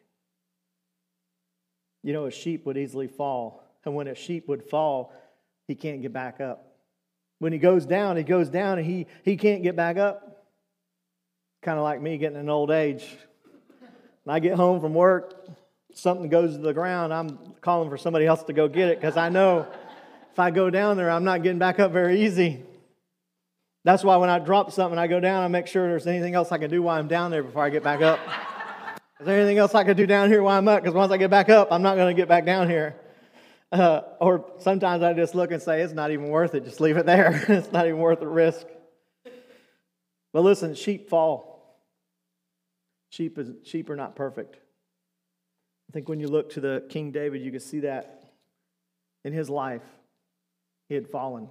You 2.02 2.12
know, 2.12 2.26
a 2.26 2.30
sheep 2.30 2.66
would 2.66 2.76
easily 2.76 3.06
fall. 3.06 3.62
And 3.84 3.94
when 3.94 4.08
a 4.08 4.14
sheep 4.14 4.48
would 4.48 4.62
fall, 4.62 5.12
he 5.66 5.74
can't 5.74 6.02
get 6.02 6.12
back 6.12 6.40
up. 6.40 6.66
When 7.38 7.52
he 7.52 7.58
goes 7.58 7.86
down, 7.86 8.16
he 8.16 8.22
goes 8.22 8.48
down 8.48 8.78
and 8.78 8.86
he, 8.86 9.06
he 9.24 9.36
can't 9.36 9.62
get 9.62 9.76
back 9.76 9.96
up. 9.96 10.44
Kind 11.62 11.78
of 11.78 11.84
like 11.84 12.00
me 12.00 12.18
getting 12.18 12.38
an 12.38 12.48
old 12.48 12.70
age. 12.70 13.06
When 14.24 14.34
I 14.34 14.40
get 14.40 14.56
home 14.56 14.80
from 14.80 14.94
work, 14.94 15.34
something 15.94 16.28
goes 16.28 16.52
to 16.52 16.58
the 16.58 16.72
ground, 16.72 17.12
I'm 17.12 17.38
calling 17.60 17.88
for 17.88 17.96
somebody 17.96 18.26
else 18.26 18.42
to 18.44 18.52
go 18.52 18.68
get 18.68 18.88
it 18.88 19.00
because 19.00 19.16
I 19.16 19.28
know 19.28 19.66
if 20.32 20.38
I 20.38 20.50
go 20.50 20.70
down 20.70 20.96
there, 20.96 21.10
I'm 21.10 21.24
not 21.24 21.42
getting 21.42 21.58
back 21.58 21.78
up 21.80 21.92
very 21.92 22.22
easy. 22.22 22.62
That's 23.84 24.04
why 24.04 24.16
when 24.16 24.28
I 24.28 24.38
drop 24.38 24.72
something, 24.72 24.98
I 24.98 25.06
go 25.06 25.20
down, 25.20 25.42
I 25.42 25.48
make 25.48 25.66
sure 25.66 25.88
there's 25.88 26.06
anything 26.06 26.34
else 26.34 26.52
I 26.52 26.58
can 26.58 26.70
do 26.70 26.82
while 26.82 26.98
I'm 26.98 27.08
down 27.08 27.30
there 27.30 27.42
before 27.42 27.64
I 27.64 27.70
get 27.70 27.82
back 27.82 28.02
up. 28.02 28.20
Is 29.20 29.26
there 29.26 29.38
anything 29.38 29.58
else 29.58 29.74
I 29.74 29.84
could 29.84 29.98
do 29.98 30.06
down 30.06 30.30
here 30.30 30.42
while 30.42 30.56
I'm 30.56 30.66
up? 30.66 30.82
Because 30.82 30.94
once 30.94 31.12
I 31.12 31.18
get 31.18 31.28
back 31.28 31.50
up, 31.50 31.70
I'm 31.70 31.82
not 31.82 31.96
going 31.96 32.16
to 32.16 32.18
get 32.18 32.26
back 32.26 32.46
down 32.46 32.70
here. 32.70 32.96
Uh, 33.70 34.00
or 34.18 34.50
sometimes 34.60 35.02
I 35.02 35.12
just 35.12 35.34
look 35.34 35.50
and 35.50 35.60
say, 35.60 35.82
it's 35.82 35.92
not 35.92 36.10
even 36.10 36.28
worth 36.28 36.54
it. 36.54 36.64
Just 36.64 36.80
leave 36.80 36.96
it 36.96 37.04
there. 37.04 37.44
it's 37.48 37.70
not 37.70 37.86
even 37.86 37.98
worth 37.98 38.20
the 38.20 38.26
risk. 38.26 38.66
But 40.32 40.40
listen, 40.40 40.74
sheep 40.74 41.10
fall. 41.10 41.84
Sheep, 43.10 43.38
is, 43.38 43.50
sheep 43.62 43.90
are 43.90 43.96
not 43.96 44.16
perfect. 44.16 44.54
I 44.54 45.92
think 45.92 46.08
when 46.08 46.18
you 46.18 46.28
look 46.28 46.54
to 46.54 46.60
the 46.60 46.86
King 46.88 47.10
David, 47.10 47.42
you 47.42 47.50
can 47.50 47.60
see 47.60 47.80
that 47.80 48.32
in 49.22 49.34
his 49.34 49.50
life. 49.50 49.82
He 50.88 50.94
had 50.94 51.06
fallen. 51.06 51.50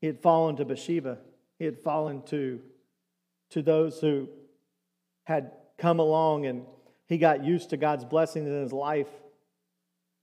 He 0.00 0.06
had 0.06 0.20
fallen 0.20 0.54
to 0.56 0.64
Bathsheba. 0.64 1.18
He 1.58 1.64
had 1.64 1.76
fallen 1.76 2.22
to, 2.26 2.60
to 3.50 3.62
those 3.62 4.00
who 4.00 4.28
had 5.24 5.50
come 5.80 5.98
along 5.98 6.46
and 6.46 6.64
he 7.06 7.18
got 7.18 7.44
used 7.44 7.70
to 7.70 7.76
God's 7.76 8.04
blessings 8.04 8.46
in 8.46 8.62
his 8.62 8.72
life 8.72 9.08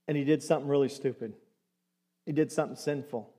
and 0.06 0.16
he 0.16 0.24
did 0.24 0.42
something 0.42 0.68
really 0.68 0.88
stupid. 0.88 1.34
He 2.24 2.32
did 2.32 2.50
something 2.50 2.76
sinful. 2.76 3.30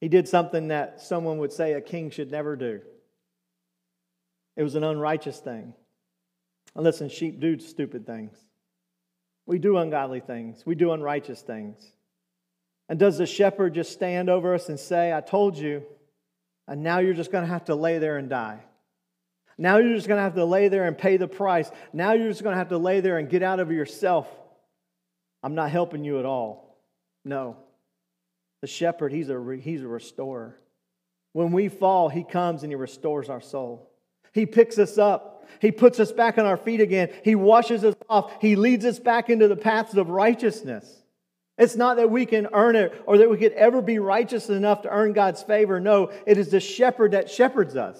He 0.00 0.08
did 0.08 0.26
something 0.26 0.68
that 0.68 1.00
someone 1.00 1.38
would 1.38 1.52
say 1.52 1.74
a 1.74 1.80
king 1.80 2.10
should 2.10 2.30
never 2.30 2.56
do. 2.56 2.80
It 4.56 4.62
was 4.62 4.74
an 4.74 4.84
unrighteous 4.84 5.38
thing. 5.38 5.74
And 6.74 6.84
listen, 6.84 7.08
sheep 7.08 7.40
do 7.40 7.58
stupid 7.58 8.06
things. 8.06 8.36
We 9.46 9.58
do 9.58 9.76
ungodly 9.76 10.20
things. 10.20 10.64
We 10.64 10.74
do 10.74 10.92
unrighteous 10.92 11.42
things. 11.42 11.92
And 12.88 12.98
does 12.98 13.18
the 13.18 13.26
shepherd 13.26 13.74
just 13.74 13.92
stand 13.92 14.30
over 14.30 14.54
us 14.54 14.68
and 14.68 14.78
say, 14.78 15.12
I 15.12 15.20
told 15.20 15.56
you, 15.56 15.82
and 16.66 16.82
now 16.82 16.98
you're 16.98 17.14
just 17.14 17.32
going 17.32 17.44
to 17.44 17.50
have 17.50 17.64
to 17.66 17.74
lay 17.74 17.98
there 17.98 18.16
and 18.16 18.28
die? 18.28 18.60
Now 19.60 19.76
you're 19.76 19.94
just 19.94 20.08
going 20.08 20.16
to 20.16 20.22
have 20.22 20.36
to 20.36 20.44
lay 20.46 20.68
there 20.68 20.86
and 20.86 20.96
pay 20.96 21.18
the 21.18 21.28
price. 21.28 21.70
Now 21.92 22.14
you're 22.14 22.30
just 22.30 22.42
going 22.42 22.54
to 22.54 22.58
have 22.58 22.70
to 22.70 22.78
lay 22.78 23.00
there 23.00 23.18
and 23.18 23.28
get 23.28 23.42
out 23.42 23.60
of 23.60 23.70
yourself. 23.70 24.26
I'm 25.42 25.54
not 25.54 25.70
helping 25.70 26.02
you 26.02 26.18
at 26.18 26.24
all. 26.24 26.78
No. 27.26 27.58
The 28.62 28.66
shepherd, 28.66 29.12
he's 29.12 29.28
a, 29.28 29.58
he's 29.60 29.82
a 29.82 29.86
restorer. 29.86 30.58
When 31.34 31.52
we 31.52 31.68
fall, 31.68 32.08
he 32.08 32.24
comes 32.24 32.62
and 32.62 32.72
he 32.72 32.76
restores 32.76 33.28
our 33.28 33.42
soul. 33.42 33.90
He 34.32 34.46
picks 34.46 34.78
us 34.78 34.96
up. 34.96 35.46
He 35.60 35.70
puts 35.70 36.00
us 36.00 36.10
back 36.10 36.38
on 36.38 36.46
our 36.46 36.56
feet 36.56 36.80
again. 36.80 37.10
He 37.22 37.34
washes 37.34 37.84
us 37.84 37.94
off. 38.08 38.32
He 38.40 38.56
leads 38.56 38.86
us 38.86 38.98
back 38.98 39.28
into 39.28 39.46
the 39.46 39.56
paths 39.56 39.94
of 39.94 40.08
righteousness. 40.08 40.90
It's 41.58 41.76
not 41.76 41.98
that 41.98 42.10
we 42.10 42.24
can 42.24 42.48
earn 42.54 42.76
it 42.76 42.98
or 43.04 43.18
that 43.18 43.28
we 43.28 43.36
could 43.36 43.52
ever 43.52 43.82
be 43.82 43.98
righteous 43.98 44.48
enough 44.48 44.82
to 44.82 44.88
earn 44.88 45.12
God's 45.12 45.42
favor. 45.42 45.80
No, 45.80 46.12
it 46.26 46.38
is 46.38 46.50
the 46.50 46.60
shepherd 46.60 47.10
that 47.10 47.30
shepherds 47.30 47.76
us. 47.76 47.98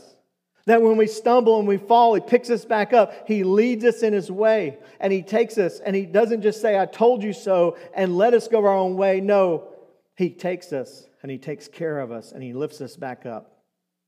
That 0.71 0.83
when 0.83 0.97
we 0.97 1.09
stumble 1.09 1.59
and 1.59 1.67
we 1.67 1.79
fall, 1.79 2.15
He 2.15 2.21
picks 2.21 2.49
us 2.49 2.65
back 2.65 2.93
up. 2.93 3.27
He 3.27 3.43
leads 3.43 3.85
us 3.85 4.05
in 4.05 4.13
His 4.13 4.31
way 4.31 4.79
and 5.01 5.13
He 5.13 5.21
takes 5.21 5.59
us 5.59 5.81
and 5.81 5.97
He 5.97 6.07
doesn't 6.07 6.43
just 6.43 6.63
say, 6.63 6.79
I 6.79 6.87
told 6.87 7.25
you 7.25 7.33
so, 7.33 7.77
and 7.93 8.17
let 8.17 8.35
us 8.35 8.47
go 8.47 8.65
our 8.65 8.77
own 8.77 8.97
way. 8.97 9.21
No, 9.21 9.67
He 10.15 10.31
takes 10.31 10.73
us 10.73 11.09
and 11.23 11.31
He 11.33 11.39
takes 11.39 11.67
care 11.67 11.99
of 11.99 12.13
us 12.13 12.31
and 12.31 12.41
He 12.41 12.53
lifts 12.53 12.81
us 12.81 12.95
back 12.95 13.27
up 13.27 13.65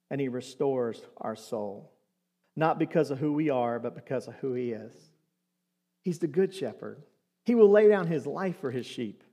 and 0.09 0.20
He 0.20 0.29
restores 0.29 1.03
our 1.16 1.35
soul. 1.35 1.90
Not 2.55 2.79
because 2.79 3.11
of 3.11 3.18
who 3.18 3.33
we 3.33 3.51
are, 3.51 3.81
but 3.81 3.96
because 3.96 4.29
of 4.29 4.35
who 4.35 4.55
He 4.55 4.70
is. 4.70 4.92
He's 6.03 6.20
the 6.20 6.29
good 6.29 6.55
shepherd. 6.55 7.03
He 7.44 7.57
will 7.57 7.70
lay 7.70 7.88
down 7.88 8.07
his 8.07 8.25
life 8.25 8.61
for 8.61 8.70
his 8.70 8.87
sheep. 8.87 9.25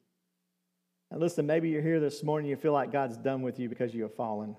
And 1.12 1.20
listen, 1.20 1.46
maybe 1.46 1.70
you're 1.70 1.84
here 1.84 2.00
this 2.00 2.24
morning, 2.24 2.50
you 2.50 2.56
feel 2.56 2.74
like 2.74 2.92
God's 2.92 3.18
done 3.18 3.44
with 3.44 3.60
you 3.60 3.70
because 3.70 3.94
you 3.94 4.02
have 4.02 4.16
fallen. 4.16 4.56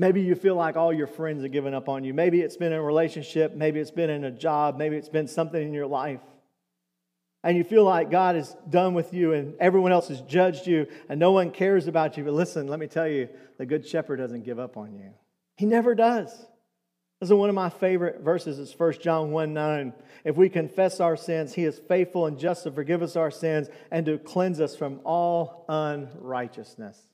Maybe 0.00 0.20
you 0.20 0.36
feel 0.36 0.54
like 0.54 0.76
all 0.76 0.92
your 0.92 1.08
friends 1.08 1.42
have 1.42 1.50
given 1.50 1.74
up 1.74 1.88
on 1.88 2.04
you. 2.04 2.14
Maybe 2.14 2.40
it's 2.40 2.56
been 2.56 2.72
in 2.72 2.78
a 2.78 2.82
relationship. 2.82 3.56
Maybe 3.56 3.80
it's 3.80 3.90
been 3.90 4.10
in 4.10 4.22
a 4.22 4.30
job. 4.30 4.78
Maybe 4.78 4.96
it's 4.96 5.08
been 5.08 5.26
something 5.26 5.60
in 5.60 5.74
your 5.74 5.88
life. 5.88 6.20
And 7.42 7.56
you 7.56 7.64
feel 7.64 7.82
like 7.82 8.08
God 8.08 8.36
is 8.36 8.54
done 8.70 8.94
with 8.94 9.12
you 9.12 9.32
and 9.32 9.56
everyone 9.58 9.90
else 9.90 10.06
has 10.06 10.20
judged 10.20 10.68
you 10.68 10.86
and 11.08 11.18
no 11.18 11.32
one 11.32 11.50
cares 11.50 11.88
about 11.88 12.16
you. 12.16 12.22
But 12.22 12.34
listen, 12.34 12.68
let 12.68 12.78
me 12.78 12.86
tell 12.86 13.08
you, 13.08 13.28
the 13.58 13.66
Good 13.66 13.88
Shepherd 13.88 14.18
doesn't 14.18 14.44
give 14.44 14.60
up 14.60 14.76
on 14.76 14.94
you. 14.94 15.10
He 15.56 15.66
never 15.66 15.96
does. 15.96 16.30
This 17.20 17.30
is 17.30 17.34
one 17.34 17.48
of 17.48 17.56
my 17.56 17.68
favorite 17.68 18.20
verses. 18.20 18.60
It's 18.60 18.78
1 18.78 19.00
John 19.00 19.32
1 19.32 19.52
9. 19.52 19.92
If 20.24 20.36
we 20.36 20.48
confess 20.48 21.00
our 21.00 21.16
sins, 21.16 21.54
he 21.54 21.64
is 21.64 21.80
faithful 21.88 22.26
and 22.26 22.38
just 22.38 22.62
to 22.62 22.70
forgive 22.70 23.02
us 23.02 23.16
our 23.16 23.32
sins 23.32 23.68
and 23.90 24.06
to 24.06 24.18
cleanse 24.18 24.60
us 24.60 24.76
from 24.76 25.00
all 25.02 25.64
unrighteousness. 25.68 27.08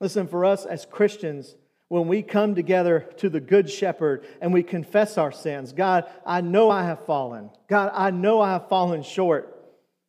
Listen, 0.00 0.26
for 0.26 0.44
us 0.44 0.66
as 0.66 0.84
Christians, 0.84 1.54
when 1.92 2.08
we 2.08 2.22
come 2.22 2.54
together 2.54 3.06
to 3.18 3.28
the 3.28 3.38
Good 3.38 3.68
Shepherd 3.68 4.24
and 4.40 4.50
we 4.50 4.62
confess 4.62 5.18
our 5.18 5.30
sins. 5.30 5.74
God, 5.74 6.10
I 6.24 6.40
know 6.40 6.70
I 6.70 6.84
have 6.84 7.04
fallen. 7.04 7.50
God, 7.68 7.90
I 7.92 8.10
know 8.10 8.40
I 8.40 8.52
have 8.52 8.70
fallen 8.70 9.02
short. 9.02 9.62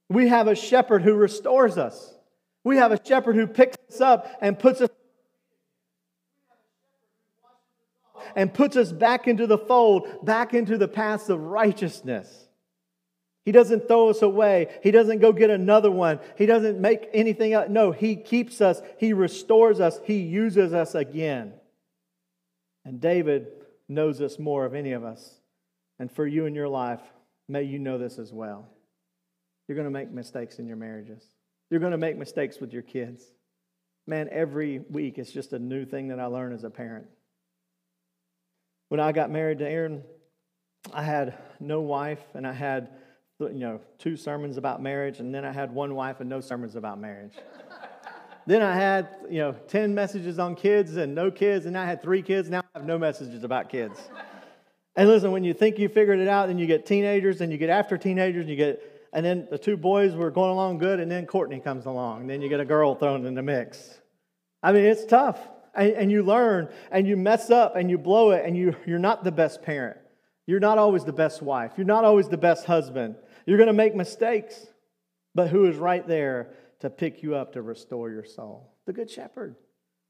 We 0.07 0.29
have 0.29 0.47
a 0.47 0.55
shepherd 0.55 1.01
who 1.01 1.13
restores 1.13 1.77
us. 1.77 2.15
We 2.63 2.77
have 2.77 2.93
a 2.93 3.05
shepherd 3.05 3.35
who 3.35 3.47
picks 3.47 3.75
us 3.89 3.99
up 3.99 4.33
and 4.39 4.57
puts 4.57 4.79
us 4.79 4.89
and 8.33 8.53
puts 8.53 8.77
us 8.77 8.93
back 8.93 9.27
into 9.27 9.45
the 9.45 9.57
fold, 9.57 10.07
back 10.23 10.53
into 10.53 10.77
the 10.77 10.87
paths 10.87 11.27
of 11.27 11.41
righteousness. 11.41 12.47
He 13.43 13.51
doesn't 13.51 13.89
throw 13.89 14.07
us 14.07 14.21
away. 14.21 14.73
He 14.83 14.91
doesn't 14.91 15.19
go 15.19 15.33
get 15.33 15.49
another 15.49 15.91
one. 15.91 16.21
He 16.37 16.45
doesn't 16.45 16.79
make 16.79 17.09
anything 17.11 17.53
up. 17.53 17.69
No, 17.69 17.91
He 17.91 18.15
keeps 18.15 18.61
us. 18.61 18.81
He 18.99 19.11
restores 19.11 19.81
us. 19.81 19.99
He 20.05 20.19
uses 20.19 20.73
us 20.73 20.95
again. 20.95 21.55
And 22.85 22.99
David 22.99 23.47
knows 23.87 24.17
this 24.17 24.39
more 24.39 24.65
of 24.65 24.73
any 24.73 24.91
of 24.91 25.03
us. 25.03 25.39
And 25.99 26.11
for 26.11 26.25
you 26.27 26.45
in 26.45 26.55
your 26.55 26.67
life, 26.67 27.01
may 27.47 27.63
you 27.63 27.79
know 27.79 27.97
this 27.97 28.19
as 28.19 28.33
well. 28.33 28.67
You're 29.67 29.75
going 29.75 29.87
to 29.87 29.91
make 29.91 30.11
mistakes 30.11 30.59
in 30.59 30.67
your 30.67 30.77
marriages, 30.77 31.23
you're 31.69 31.79
going 31.79 31.91
to 31.91 31.97
make 31.97 32.17
mistakes 32.17 32.59
with 32.59 32.73
your 32.73 32.81
kids. 32.81 33.23
Man, 34.05 34.27
every 34.31 34.79
week 34.79 35.17
it's 35.17 35.31
just 35.31 35.53
a 35.53 35.59
new 35.59 35.85
thing 35.85 36.09
that 36.09 36.19
I 36.19 36.25
learn 36.25 36.51
as 36.51 36.65
a 36.65 36.69
parent. 36.69 37.05
When 38.89 38.99
I 38.99 39.13
got 39.13 39.31
married 39.31 39.59
to 39.59 39.69
Aaron, 39.69 40.03
I 40.93 41.03
had 41.03 41.37
no 41.61 41.79
wife 41.79 42.19
and 42.33 42.45
I 42.45 42.51
had 42.51 42.89
you 43.39 43.49
know 43.53 43.79
two 43.97 44.17
sermons 44.17 44.57
about 44.57 44.81
marriage 44.81 45.19
and 45.19 45.33
then 45.33 45.45
I 45.45 45.53
had 45.53 45.73
one 45.73 45.95
wife 45.95 46.19
and 46.19 46.29
no 46.29 46.41
sermons 46.41 46.75
about 46.75 46.99
marriage. 46.99 47.33
Then 48.45 48.61
I 48.61 48.75
had, 48.75 49.15
you 49.29 49.39
know, 49.39 49.53
10 49.53 49.95
messages 49.95 50.37
on 50.37 50.55
kids 50.55 50.97
and 50.97 51.15
no 51.15 51.31
kids, 51.31 51.65
and 51.65 51.77
I 51.77 51.85
had 51.85 52.01
three 52.01 52.21
kids. 52.21 52.49
Now 52.49 52.62
have 52.75 52.85
no 52.85 52.97
messages 52.97 53.43
about 53.43 53.69
kids. 53.69 53.99
And 54.95 55.07
listen, 55.07 55.31
when 55.31 55.43
you 55.43 55.53
think 55.53 55.77
you 55.77 55.89
figured 55.89 56.17
it 56.17 56.27
out, 56.27 56.47
then 56.47 56.57
you 56.57 56.65
get 56.65 56.87
teenagers, 56.87 57.39
and 57.41 57.51
you 57.51 57.59
get 57.59 57.69
after 57.69 57.99
teenagers, 57.99 58.41
and 58.41 58.49
you 58.49 58.55
get, 58.55 59.07
and 59.13 59.23
then 59.23 59.47
the 59.51 59.59
two 59.59 59.77
boys 59.77 60.15
were 60.15 60.31
going 60.31 60.49
along 60.49 60.79
good, 60.79 60.99
and 60.99 61.11
then 61.11 61.27
Courtney 61.27 61.59
comes 61.59 61.85
along, 61.85 62.21
and 62.21 62.29
then 62.29 62.41
you 62.41 62.49
get 62.49 62.59
a 62.59 62.65
girl 62.65 62.95
thrown 62.95 63.27
in 63.27 63.35
the 63.35 63.43
mix. 63.43 63.99
I 64.63 64.71
mean, 64.71 64.85
it's 64.85 65.05
tough. 65.05 65.39
And, 65.75 65.91
and 65.91 66.11
you 66.11 66.23
learn, 66.23 66.67
and 66.91 67.07
you 67.07 67.15
mess 67.15 67.51
up, 67.51 67.75
and 67.75 67.91
you 67.91 67.99
blow 67.99 68.31
it, 68.31 68.43
and 68.43 68.57
you, 68.57 68.75
you're 68.87 68.97
not 68.97 69.23
the 69.23 69.31
best 69.31 69.61
parent. 69.61 69.97
You're 70.47 70.59
not 70.59 70.79
always 70.79 71.05
the 71.05 71.13
best 71.13 71.43
wife. 71.43 71.73
You're 71.77 71.85
not 71.85 72.05
always 72.05 72.27
the 72.27 72.37
best 72.37 72.65
husband. 72.65 73.15
You're 73.45 73.57
going 73.57 73.67
to 73.67 73.73
make 73.73 73.95
mistakes. 73.95 74.65
But 75.35 75.49
who 75.49 75.65
is 75.65 75.77
right 75.77 76.07
there 76.07 76.53
to 76.79 76.89
pick 76.89 77.21
you 77.21 77.35
up 77.35 77.53
to 77.53 77.61
restore 77.61 78.09
your 78.09 78.25
soul. 78.25 78.73
The 78.87 78.93
Good 78.93 79.11
Shepherd. 79.11 79.55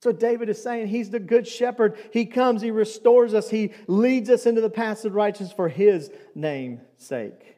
So 0.03 0.11
David 0.11 0.49
is 0.49 0.61
saying 0.61 0.87
he's 0.87 1.09
the 1.09 1.19
Good 1.19 1.47
Shepherd. 1.47 1.97
He 2.11 2.25
comes, 2.25 2.61
he 2.61 2.71
restores 2.71 3.33
us, 3.33 3.49
he 3.49 3.71
leads 3.87 4.29
us 4.29 4.45
into 4.45 4.59
the 4.59 4.69
paths 4.69 5.05
of 5.05 5.15
righteousness 5.15 5.53
for 5.53 5.69
his 5.69 6.11
name's 6.35 6.81
sake. 6.97 7.55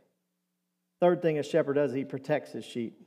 Third 1.01 1.23
thing 1.23 1.39
a 1.39 1.43
shepherd 1.43 1.73
does, 1.73 1.91
he 1.91 2.05
protects 2.05 2.51
his 2.51 2.63
sheep. 2.63 3.01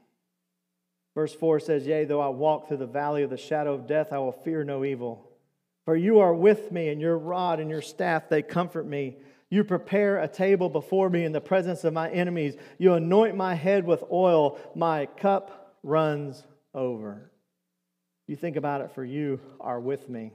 Verse 1.14 1.33
4 1.33 1.61
says, 1.61 1.87
Yea, 1.87 2.05
though 2.05 2.20
I 2.20 2.31
walk 2.31 2.66
through 2.66 2.79
the 2.79 2.87
valley 2.87 3.22
of 3.22 3.31
the 3.31 3.37
shadow 3.37 3.74
of 3.74 3.87
death, 3.87 4.12
I 4.12 4.18
will 4.18 4.33
fear 4.33 4.64
no 4.64 4.85
evil. 4.85 5.31
For 5.85 5.94
you 5.94 6.18
are 6.18 6.35
with 6.35 6.72
me, 6.72 6.88
and 6.88 7.01
your 7.01 7.16
rod 7.16 7.61
and 7.61 7.70
your 7.70 7.81
staff, 7.81 8.29
they 8.29 8.42
comfort 8.42 8.88
me. 8.88 9.18
You 9.51 9.62
prepare 9.62 10.18
a 10.18 10.27
table 10.27 10.68
before 10.68 11.11
me 11.11 11.24
in 11.24 11.31
the 11.31 11.40
presence 11.40 11.85
of 11.85 11.92
my 11.92 12.11
enemies. 12.11 12.57
You 12.77 12.94
anoint 12.94 13.37
my 13.37 13.55
head 13.55 13.87
with 13.87 14.03
oil. 14.11 14.59
My 14.74 15.07
cup 15.07 15.77
runs 15.85 16.42
over. 16.74 17.31
You 18.28 18.36
think 18.36 18.56
about 18.56 18.82
it, 18.82 18.92
for 18.94 19.04
you 19.04 19.40
are 19.58 19.80
with 19.80 20.08
me. 20.08 20.32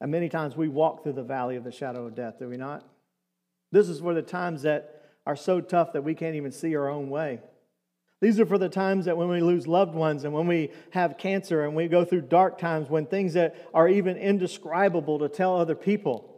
And 0.00 0.12
many 0.12 0.28
times 0.28 0.54
we 0.54 0.68
walk 0.68 1.02
through 1.02 1.14
the 1.14 1.22
valley 1.22 1.56
of 1.56 1.64
the 1.64 1.72
shadow 1.72 2.06
of 2.06 2.14
death, 2.14 2.38
do 2.38 2.48
we 2.48 2.58
not? 2.58 2.84
This 3.72 3.88
is 3.88 4.00
for 4.00 4.12
the 4.12 4.22
times 4.22 4.62
that 4.62 5.02
are 5.26 5.34
so 5.34 5.62
tough 5.62 5.94
that 5.94 6.04
we 6.04 6.14
can't 6.14 6.36
even 6.36 6.52
see 6.52 6.76
our 6.76 6.88
own 6.88 7.08
way. 7.08 7.40
These 8.20 8.38
are 8.38 8.46
for 8.46 8.58
the 8.58 8.68
times 8.68 9.06
that 9.06 9.16
when 9.16 9.28
we 9.28 9.40
lose 9.40 9.66
loved 9.66 9.94
ones 9.94 10.24
and 10.24 10.32
when 10.32 10.46
we 10.46 10.70
have 10.90 11.18
cancer 11.18 11.64
and 11.64 11.74
we 11.74 11.88
go 11.88 12.04
through 12.04 12.22
dark 12.22 12.58
times, 12.58 12.90
when 12.90 13.06
things 13.06 13.32
that 13.32 13.56
are 13.72 13.88
even 13.88 14.16
indescribable 14.16 15.18
to 15.18 15.28
tell 15.28 15.56
other 15.56 15.74
people. 15.74 16.34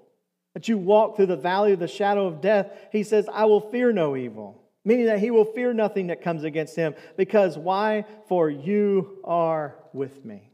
That 0.54 0.68
you 0.68 0.78
walk 0.78 1.16
through 1.16 1.26
the 1.26 1.37
valley 1.37 1.72
of 1.72 1.80
the 1.80 1.88
shadow 1.88 2.26
of 2.26 2.40
death, 2.40 2.70
he 2.90 3.02
says, 3.02 3.28
I 3.32 3.44
will 3.44 3.61
fear 3.61 3.92
no 3.92 4.16
evil 4.16 4.67
meaning 4.85 5.07
that 5.07 5.21
he 5.21 5.31
will 5.31 5.45
fear 5.45 5.73
nothing 5.73 6.09
that 6.09 6.23
comes 6.23 6.45
against 6.45 6.77
him. 6.77 6.95
Because 7.17 7.59
why? 7.59 8.05
For 8.29 8.49
you 8.49 9.19
are 9.25 9.77
with 9.93 10.25
me. 10.25 10.51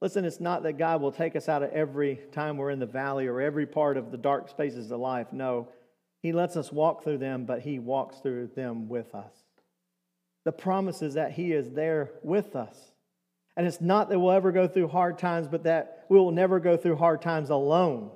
Listen, 0.00 0.24
it's 0.24 0.40
not 0.40 0.62
that 0.64 0.74
God 0.74 1.00
will 1.00 1.12
take 1.12 1.36
us 1.36 1.48
out 1.48 1.62
of 1.62 1.72
every 1.72 2.20
time 2.32 2.56
we're 2.56 2.70
in 2.70 2.78
the 2.78 2.86
valley 2.86 3.26
or 3.26 3.40
every 3.40 3.66
part 3.66 3.96
of 3.96 4.10
the 4.10 4.18
dark 4.18 4.48
spaces 4.48 4.90
of 4.90 5.00
life. 5.00 5.32
No, 5.32 5.68
He 6.20 6.32
lets 6.32 6.56
us 6.56 6.70
walk 6.70 7.02
through 7.02 7.18
them, 7.18 7.46
but 7.46 7.62
He 7.62 7.78
walks 7.78 8.18
through 8.18 8.50
them 8.54 8.88
with 8.88 9.14
us. 9.14 9.32
The 10.44 10.52
promise 10.52 11.02
is 11.02 11.14
that 11.14 11.32
He 11.32 11.52
is 11.52 11.72
there 11.72 12.10
with 12.22 12.54
us. 12.54 12.76
And 13.56 13.66
it's 13.66 13.80
not 13.80 14.10
that 14.10 14.20
we'll 14.20 14.32
ever 14.32 14.52
go 14.52 14.68
through 14.68 14.88
hard 14.88 15.18
times, 15.18 15.48
but 15.48 15.64
that 15.64 16.04
we 16.10 16.18
will 16.18 16.30
never 16.30 16.60
go 16.60 16.76
through 16.76 16.96
hard 16.96 17.22
times 17.22 17.48
alone. 17.48 18.10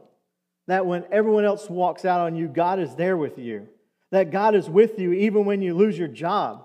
That 0.66 0.84
when 0.84 1.04
everyone 1.10 1.46
else 1.46 1.70
walks 1.70 2.04
out 2.04 2.20
on 2.20 2.36
you, 2.36 2.46
God 2.46 2.78
is 2.78 2.94
there 2.94 3.16
with 3.16 3.38
you 3.38 3.66
that 4.10 4.30
God 4.30 4.54
is 4.54 4.68
with 4.68 4.98
you 4.98 5.12
even 5.12 5.44
when 5.44 5.62
you 5.62 5.74
lose 5.74 5.98
your 5.98 6.08
job, 6.08 6.64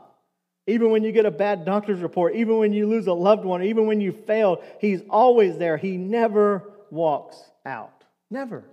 even 0.67 0.89
when 0.89 1.03
you 1.03 1.11
get 1.11 1.25
a 1.25 1.31
bad 1.31 1.65
doctor's 1.65 1.99
report, 1.99 2.35
even 2.35 2.57
when 2.57 2.73
you 2.73 2.87
lose 2.87 3.07
a 3.07 3.13
loved 3.13 3.45
one, 3.45 3.63
even 3.63 3.85
when 3.85 4.01
you 4.01 4.11
fail. 4.11 4.63
He's 4.79 5.01
always 5.09 5.57
there. 5.57 5.77
He 5.77 5.97
never 5.97 6.71
walks 6.89 7.37
out. 7.65 8.03
Never. 8.31 8.65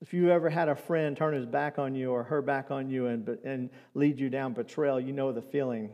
If 0.00 0.14
you 0.14 0.30
ever 0.30 0.48
had 0.48 0.70
a 0.70 0.76
friend 0.76 1.14
turn 1.16 1.34
his 1.34 1.44
back 1.44 1.78
on 1.78 1.94
you 1.94 2.10
or 2.10 2.22
her 2.22 2.40
back 2.40 2.70
on 2.70 2.88
you 2.88 3.06
and, 3.06 3.28
and 3.44 3.68
lead 3.94 4.18
you 4.18 4.30
down 4.30 4.54
betrayal, 4.54 4.98
you 4.98 5.12
know 5.12 5.32
the 5.32 5.42
feeling. 5.42 5.90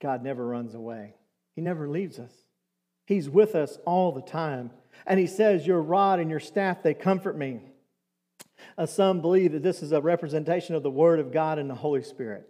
God 0.00 0.22
never 0.22 0.46
runs 0.46 0.74
away, 0.74 1.14
He 1.54 1.60
never 1.60 1.88
leaves 1.88 2.18
us. 2.18 2.32
He's 3.06 3.28
with 3.28 3.54
us 3.54 3.78
all 3.84 4.12
the 4.12 4.22
time. 4.22 4.70
And 5.06 5.20
He 5.20 5.26
says, 5.26 5.66
Your 5.66 5.82
rod 5.82 6.20
and 6.20 6.30
your 6.30 6.40
staff, 6.40 6.82
they 6.82 6.94
comfort 6.94 7.36
me. 7.36 7.60
Uh, 8.78 8.86
some 8.86 9.20
believe 9.20 9.52
that 9.52 9.62
this 9.62 9.82
is 9.82 9.92
a 9.92 10.00
representation 10.00 10.74
of 10.74 10.82
the 10.82 10.90
Word 10.90 11.20
of 11.20 11.32
God 11.32 11.58
and 11.58 11.68
the 11.68 11.74
Holy 11.74 12.02
Spirit. 12.02 12.48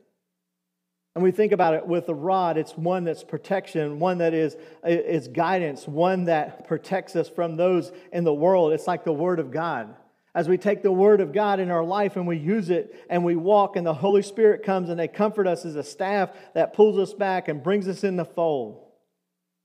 And 1.15 1.25
we 1.25 1.33
think 1.33 1.53
about 1.53 1.75
it 1.75 1.87
with 1.87 2.07
the 2.07 2.15
rod, 2.15 2.57
it's 2.57 2.77
one 2.77 3.05
that's 3.05 3.25
protection, 3.25 3.99
one 3.99 4.19
that 4.19 4.33
is, 4.33 4.57
is 4.85 5.27
guidance, 5.27 5.89
one 5.89 6.27
that 6.27 6.69
protects 6.69 7.17
us 7.17 7.29
from 7.29 7.57
those 7.57 7.91
in 8.13 8.23
the 8.23 8.33
world. 8.33 8.73
It's 8.73 8.87
like 8.87 9.05
the 9.05 9.13
Word 9.13 9.41
of 9.41 9.51
God. 9.51 9.97
As 10.33 10.49
we 10.49 10.57
take 10.57 10.83
the 10.83 10.93
Word 10.93 11.21
of 11.21 11.33
God 11.33 11.59
in 11.59 11.73
our 11.73 11.83
life 11.83 12.15
and 12.15 12.29
we 12.29 12.37
use 12.37 12.71
it 12.71 12.95
and 13.11 13.25
we 13.25 13.35
walk, 13.35 13.75
and 13.75 13.85
the 13.85 13.95
Holy 13.95 14.23
Spirit 14.23 14.63
comes 14.63 14.89
and 14.89 15.01
they 15.01 15.09
comfort 15.09 15.49
us 15.49 15.65
as 15.65 15.75
a 15.75 15.83
staff 15.83 16.31
that 16.55 16.75
pulls 16.75 16.99
us 16.99 17.13
back 17.13 17.49
and 17.49 17.63
brings 17.63 17.89
us 17.89 18.05
in 18.05 18.15
the 18.15 18.25
fold. 18.25 18.87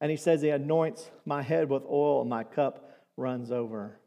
And 0.02 0.10
He 0.10 0.18
says, 0.18 0.42
He 0.42 0.50
anoints 0.50 1.12
my 1.26 1.44
head 1.44 1.70
with 1.70 1.84
oil 1.84 2.22
and 2.22 2.30
my 2.30 2.44
cup 2.44 2.90
runs 3.16 3.52
over. 3.52 4.00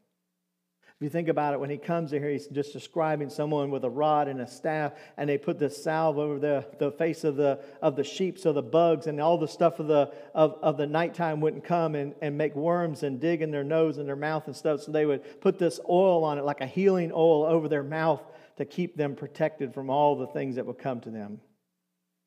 If 0.99 1.05
you 1.05 1.11
think 1.11 1.29
about 1.29 1.55
it, 1.55 1.61
when 1.61 1.71
he 1.71 1.77
comes 1.77 2.13
in 2.13 2.21
here, 2.21 2.33
he's 2.33 2.49
just 2.49 2.73
describing 2.73 3.31
someone 3.31 3.71
with 3.71 3.85
a 3.85 3.89
rod 3.91 4.27
and 4.27 4.41
a 4.41 4.49
staff, 4.49 4.95
and 5.17 5.31
they 5.31 5.39
put 5.39 5.57
this 5.57 5.81
salve 5.81 6.19
over 6.19 6.41
the, 6.41 6.67
the 6.81 6.91
face 6.91 7.23
of 7.23 7.37
the, 7.37 7.61
of 7.81 7.95
the 7.95 8.03
sheep 8.03 8.37
so 8.37 8.53
the 8.53 8.63
bugs 8.63 9.07
and 9.07 9.21
all 9.21 9.39
the 9.39 9.47
stuff 9.47 9.79
of 9.79 9.87
the, 9.87 10.13
of, 10.35 10.59
of 10.61 10.77
the 10.77 10.89
nighttime 10.89 11.41
wouldn't 11.41 11.63
come 11.63 11.95
and, 11.95 12.17
and 12.21 12.37
make 12.37 12.57
worms 12.57 13.05
and 13.05 13.21
dig 13.21 13.43
in 13.43 13.53
their 13.53 13.63
nose 13.63 13.99
and 13.99 14.09
their 14.09 14.17
mouth 14.17 14.49
and 14.49 14.57
stuff. 14.57 14.81
So 14.83 14.91
they 14.91 15.07
would 15.07 15.41
put 15.41 15.57
this 15.57 15.79
oil 15.89 16.25
on 16.25 16.37
it, 16.37 16.45
like 16.45 16.61
a 16.61 16.67
healing 16.67 17.13
oil, 17.15 17.45
over 17.45 17.69
their 17.69 17.85
mouth 17.85 18.21
to 18.57 18.65
keep 18.65 18.97
them 18.97 19.15
protected 19.15 19.73
from 19.75 19.91
all 19.91 20.17
the 20.17 20.27
things 20.27 20.57
that 20.57 20.67
would 20.67 20.81
come 20.81 21.01
to 21.03 21.11
them. 21.11 21.41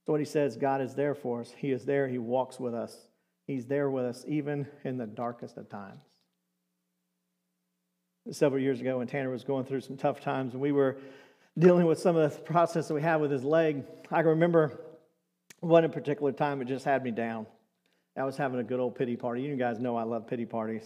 So, 0.05 0.13
what 0.13 0.21
he 0.21 0.25
says, 0.25 0.55
God 0.55 0.79
is 0.79 0.95
there 0.95 1.13
for 1.13 1.41
us. 1.41 1.53
He 1.57 1.71
is 1.71 1.83
there. 1.83 2.07
He 2.07 2.19
walks 2.19 2.57
with 2.57 2.73
us. 2.73 2.95
He's 3.47 3.65
there 3.65 3.89
with 3.89 4.05
us, 4.05 4.23
even 4.29 4.65
in 4.85 4.97
the 4.97 5.05
darkest 5.07 5.57
of 5.57 5.67
times 5.67 6.10
several 8.31 8.61
years 8.61 8.81
ago 8.81 8.97
when 8.97 9.07
Tanner 9.07 9.29
was 9.29 9.43
going 9.43 9.65
through 9.65 9.81
some 9.81 9.97
tough 9.97 10.21
times, 10.21 10.53
and 10.53 10.61
we 10.61 10.71
were 10.71 10.97
dealing 11.59 11.85
with 11.85 11.99
some 11.99 12.15
of 12.15 12.33
the 12.33 12.39
process 12.41 12.87
that 12.87 12.93
we 12.93 13.01
had 13.01 13.17
with 13.17 13.31
his 13.31 13.43
leg, 13.43 13.83
I 14.09 14.21
can 14.21 14.29
remember 14.29 14.79
one 15.59 15.83
in 15.83 15.91
particular 15.91 16.31
time 16.31 16.61
it 16.61 16.65
just 16.65 16.85
had 16.85 17.03
me 17.03 17.11
down. 17.11 17.45
I 18.17 18.23
was 18.23 18.35
having 18.35 18.59
a 18.59 18.63
good 18.63 18.79
old 18.79 18.95
pity 18.95 19.15
party. 19.15 19.41
You 19.41 19.55
guys 19.55 19.79
know 19.79 19.95
I 19.95 20.03
love 20.03 20.27
pity 20.27 20.45
parties. 20.45 20.83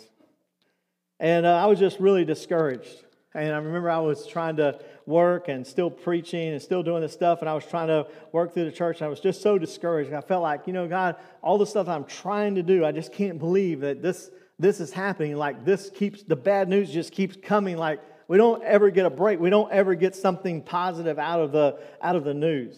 And 1.20 1.46
uh, 1.46 1.56
I 1.56 1.66
was 1.66 1.80
just 1.80 2.00
really 2.00 2.26
discouraged. 2.26 3.04
And 3.34 3.54
I 3.54 3.58
remember 3.58 3.90
I 3.90 4.00
was 4.00 4.28
trying 4.28 4.58
to 4.58 4.80
work 5.06 5.50
and 5.50 5.66
still 5.66 5.90
preaching 5.90 6.50
and 6.50 6.62
still 6.62 6.84
doing 6.84 7.02
this 7.02 7.14
stuff. 7.14 7.42
And 7.42 7.50
I 7.50 7.54
was 7.54 7.66
trying 7.66 7.88
to 7.88 8.08
work 8.32 8.54
through 8.54 8.66
the 8.66 8.72
church. 8.72 8.98
And 8.98 9.06
I 9.06 9.10
was 9.10 9.20
just 9.20 9.42
so 9.42 9.58
discouraged. 9.58 10.14
I 10.14 10.22
felt 10.22 10.42
like, 10.42 10.68
you 10.68 10.74
know, 10.74 10.88
God, 10.88 11.16
all 11.42 11.58
the 11.58 11.66
stuff 11.66 11.88
I'm 11.88 12.06
trying 12.06 12.56
to 12.56 12.64
do, 12.64 12.86
I 12.86 12.92
just 12.92 13.12
can't 13.12 13.40
believe 13.40 13.82
that 13.82 14.02
this, 14.02 14.30
this 14.60 14.80
is 14.80 14.92
happening. 14.92 15.36
Like 15.36 15.66
this 15.66 15.90
keeps, 15.90 16.24
the 16.24 16.36
bad 16.36 16.70
news 16.70 16.92
just 16.92 17.12
keeps 17.12 17.38
coming. 17.42 17.78
Like 17.78 18.00
we 18.28 18.38
don't 18.38 18.64
ever 18.64 18.90
get 18.90 19.06
a 19.06 19.10
break. 19.10 19.40
We 19.40 19.50
don't 19.50 19.72
ever 19.72 19.96
get 19.96 20.16
something 20.16 20.62
positive 20.62 21.20
out 21.20 21.42
of 21.42 21.52
the, 21.52 21.80
out 22.02 22.16
of 22.16 22.24
the 22.24 22.34
news. 22.34 22.78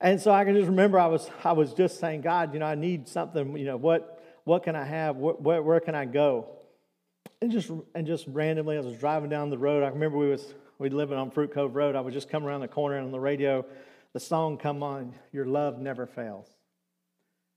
And 0.00 0.20
so 0.20 0.30
I 0.30 0.44
can 0.44 0.54
just 0.54 0.68
remember 0.68 0.98
I 0.98 1.06
was, 1.06 1.30
I 1.42 1.52
was 1.52 1.72
just 1.72 1.98
saying, 1.98 2.20
God, 2.20 2.52
you 2.52 2.60
know, 2.60 2.66
I 2.66 2.74
need 2.74 3.08
something, 3.08 3.56
you 3.56 3.64
know, 3.64 3.76
what, 3.76 4.22
what 4.44 4.62
can 4.62 4.76
I 4.76 4.84
have? 4.84 5.16
Where, 5.16 5.34
where, 5.34 5.62
where 5.62 5.80
can 5.80 5.94
I 5.94 6.04
go? 6.04 6.48
And 7.40 7.50
just, 7.50 7.70
and 7.94 8.06
just 8.06 8.26
randomly, 8.28 8.76
as 8.76 8.84
I 8.84 8.88
was 8.88 8.98
driving 8.98 9.30
down 9.30 9.50
the 9.50 9.58
road, 9.58 9.82
I 9.82 9.88
remember 9.88 10.18
we 10.18 10.28
was, 10.28 10.54
we 10.78 10.90
living 10.90 11.16
on 11.16 11.30
Fruit 11.30 11.52
Cove 11.52 11.74
Road. 11.74 11.96
I 11.96 12.00
was 12.00 12.12
just 12.12 12.28
coming 12.28 12.48
around 12.48 12.60
the 12.60 12.68
corner 12.68 12.96
and 12.96 13.06
on 13.06 13.12
the 13.12 13.20
radio, 13.20 13.64
the 14.12 14.20
song 14.20 14.58
come 14.58 14.82
on, 14.82 15.14
Your 15.32 15.46
Love 15.46 15.78
Never 15.78 16.06
Fails. 16.06 16.48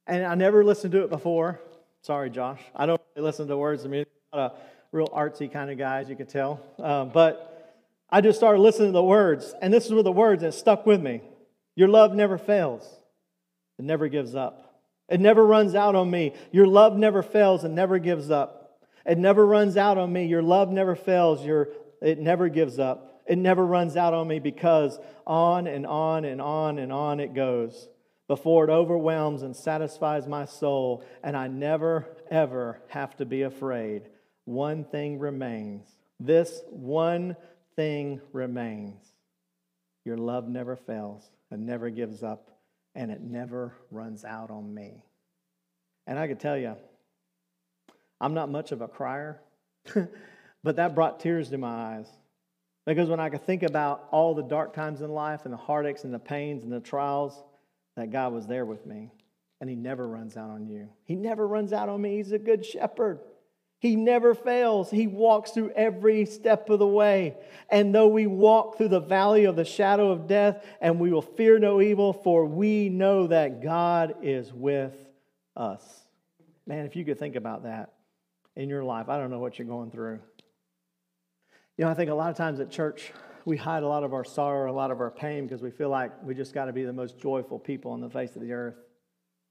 And 0.08 0.26
I 0.26 0.36
never 0.36 0.64
listened 0.64 0.94
to 0.94 1.04
it 1.04 1.10
before. 1.10 1.60
Sorry, 2.02 2.30
Josh. 2.30 2.62
I 2.76 2.86
don't 2.86 2.99
really 3.16 3.26
listen 3.26 3.48
to 3.48 3.58
words 3.58 3.86
of 3.86 3.92
music. 3.92 4.12
Not 4.34 4.52
a 4.52 4.56
real 4.92 5.08
artsy 5.08 5.52
kind 5.52 5.70
of 5.72 5.78
guy, 5.78 6.00
as 6.00 6.10
you 6.10 6.16
can 6.16 6.28
tell. 6.28 6.62
Um, 6.78 7.10
but 7.14 7.46
I 8.10 8.22
just 8.22 8.38
started 8.38 8.62
listening 8.62 8.90
to 8.90 8.94
the 8.94 9.04
words, 9.04 9.54
and 9.62 9.74
this 9.74 9.86
is 9.86 9.94
were 9.94 10.04
the 10.04 10.12
words, 10.12 10.44
and 10.44 10.54
it 10.54 10.58
stuck 10.58 10.86
with 10.86 11.02
me. 11.02 11.22
Your 11.76 11.88
love 11.88 12.14
never 12.14 12.38
fails, 12.38 12.84
it 13.78 13.86
never 13.86 14.08
gives 14.08 14.36
up. 14.36 14.66
It 15.08 15.20
never 15.20 15.44
runs 15.44 15.74
out 15.74 15.96
on 15.96 16.12
me. 16.12 16.36
Your 16.52 16.68
love 16.68 16.96
never 16.96 17.24
fails 17.24 17.64
and 17.64 17.74
never 17.74 17.98
gives 17.98 18.30
up. 18.30 18.80
It 19.08 19.18
never 19.18 19.44
runs 19.44 19.76
out 19.76 19.98
on 19.98 20.14
me. 20.14 20.28
Your 20.28 20.44
love 20.44 20.70
never 20.70 20.96
fails. 20.96 21.44
Your, 21.44 21.70
it 22.00 22.20
never 22.20 22.48
gives 22.48 22.78
up. 22.78 23.24
It 23.26 23.40
never 23.40 23.66
runs 23.66 23.98
out 23.98 24.14
on 24.14 24.28
me 24.28 24.38
because 24.38 25.00
on 25.26 25.66
and 25.66 25.88
on 25.88 26.26
and 26.26 26.40
on 26.40 26.78
and 26.78 26.94
on 26.94 27.20
it 27.20 27.34
goes 27.34 27.90
before 28.30 28.66
it 28.66 28.70
overwhelms 28.70 29.42
and 29.42 29.56
satisfies 29.56 30.28
my 30.28 30.46
soul, 30.46 31.04
and 31.24 31.36
I 31.36 31.48
never, 31.48 32.08
ever 32.30 32.82
have 32.90 33.16
to 33.18 33.26
be 33.26 33.44
afraid. 33.44 34.04
One 34.46 34.84
thing 34.84 35.20
remains. 35.20 35.86
This 36.20 36.62
one 36.70 37.36
thing 37.76 38.22
remains. 38.34 39.14
Your 40.06 40.18
love 40.18 40.48
never 40.48 40.76
fails. 40.76 41.30
It 41.52 41.60
never 41.60 41.90
gives 41.90 42.24
up, 42.24 42.50
and 42.96 43.12
it 43.12 43.22
never 43.22 43.74
runs 43.92 44.24
out 44.26 44.50
on 44.50 44.74
me. 44.74 45.04
And 46.08 46.18
I 46.18 46.28
could 46.28 46.40
tell 46.40 46.58
you, 46.58 46.76
I'm 48.22 48.34
not 48.34 48.50
much 48.50 48.72
of 48.72 48.82
a 48.82 48.88
crier, 48.88 49.40
but 50.64 50.76
that 50.76 50.96
brought 50.96 51.20
tears 51.20 51.50
to 51.50 51.58
my 51.58 51.98
eyes. 51.98 52.08
Because 52.86 53.08
when 53.08 53.20
I 53.20 53.30
could 53.30 53.46
think 53.46 53.64
about 53.64 54.08
all 54.12 54.34
the 54.34 54.44
dark 54.44 54.74
times 54.74 55.02
in 55.02 55.12
life 55.12 55.42
and 55.46 55.54
the 55.54 55.58
heartaches 55.58 56.06
and 56.06 56.14
the 56.14 56.20
pains 56.20 56.64
and 56.64 56.72
the 56.72 56.80
trials, 56.80 57.44
that 57.96 58.12
God 58.12 58.34
was 58.34 58.48
there 58.48 58.66
with 58.66 58.86
me. 58.86 59.12
And 59.62 59.70
He 59.70 59.76
never 59.76 60.08
runs 60.08 60.38
out 60.38 60.50
on 60.50 60.68
you. 60.68 60.90
He 61.06 61.16
never 61.16 61.48
runs 61.48 61.74
out 61.74 61.90
on 61.90 62.02
me. 62.02 62.18
He's 62.18 62.32
a 62.32 62.40
good 62.40 62.66
shepherd. 62.66 63.20
He 63.80 63.96
never 63.96 64.36
fails. 64.36 64.92
He 64.92 65.08
walks 65.08 65.52
through 65.52 65.72
every 65.72 66.26
step 66.26 66.70
of 66.70 66.80
the 66.80 66.88
way. 66.88 67.38
And 67.70 67.96
though 67.96 68.10
we 68.10 68.28
walk 68.28 68.78
through 68.78 68.90
the 68.90 69.00
valley 69.00 69.46
of 69.46 69.56
the 69.56 69.64
shadow 69.64 70.12
of 70.12 70.28
death, 70.28 70.66
and 70.82 71.00
we 71.00 71.12
will 71.12 71.22
fear 71.22 71.60
no 71.60 71.82
evil, 71.82 72.12
for 72.12 72.46
we 72.46 72.90
know 72.90 73.28
that 73.28 73.64
God 73.64 74.16
is 74.22 74.52
with 74.52 74.94
us. 75.56 75.82
Man, 76.68 76.86
if 76.86 76.98
you 76.98 77.06
could 77.06 77.20
think 77.20 77.38
about 77.38 77.64
that 77.64 77.94
in 78.58 78.68
your 78.68 78.84
life, 78.84 79.08
I 79.08 79.18
don't 79.18 79.32
know 79.32 79.40
what 79.40 79.58
you're 79.58 79.68
going 79.68 79.92
through. 79.92 80.20
You 81.78 81.86
know, 81.86 81.92
I 81.92 81.94
think 81.94 82.12
a 82.12 82.14
lot 82.14 82.30
of 82.30 82.36
times 82.36 82.60
at 82.60 82.70
church, 82.70 83.14
we 83.46 83.56
hide 83.56 83.84
a 83.84 83.88
lot 83.88 84.04
of 84.04 84.14
our 84.14 84.26
sorrow, 84.26 84.70
a 84.70 84.76
lot 84.76 84.92
of 84.92 85.00
our 85.00 85.10
pain, 85.10 85.48
because 85.48 85.62
we 85.62 85.72
feel 85.72 85.90
like 85.90 86.12
we 86.22 86.36
just 86.36 86.54
got 86.54 86.66
to 86.66 86.74
be 86.74 86.84
the 86.84 86.92
most 86.92 87.18
joyful 87.18 87.58
people 87.58 87.92
on 87.94 88.02
the 88.02 88.10
face 88.10 88.36
of 88.36 88.42
the 88.42 88.52
earth. 88.52 88.76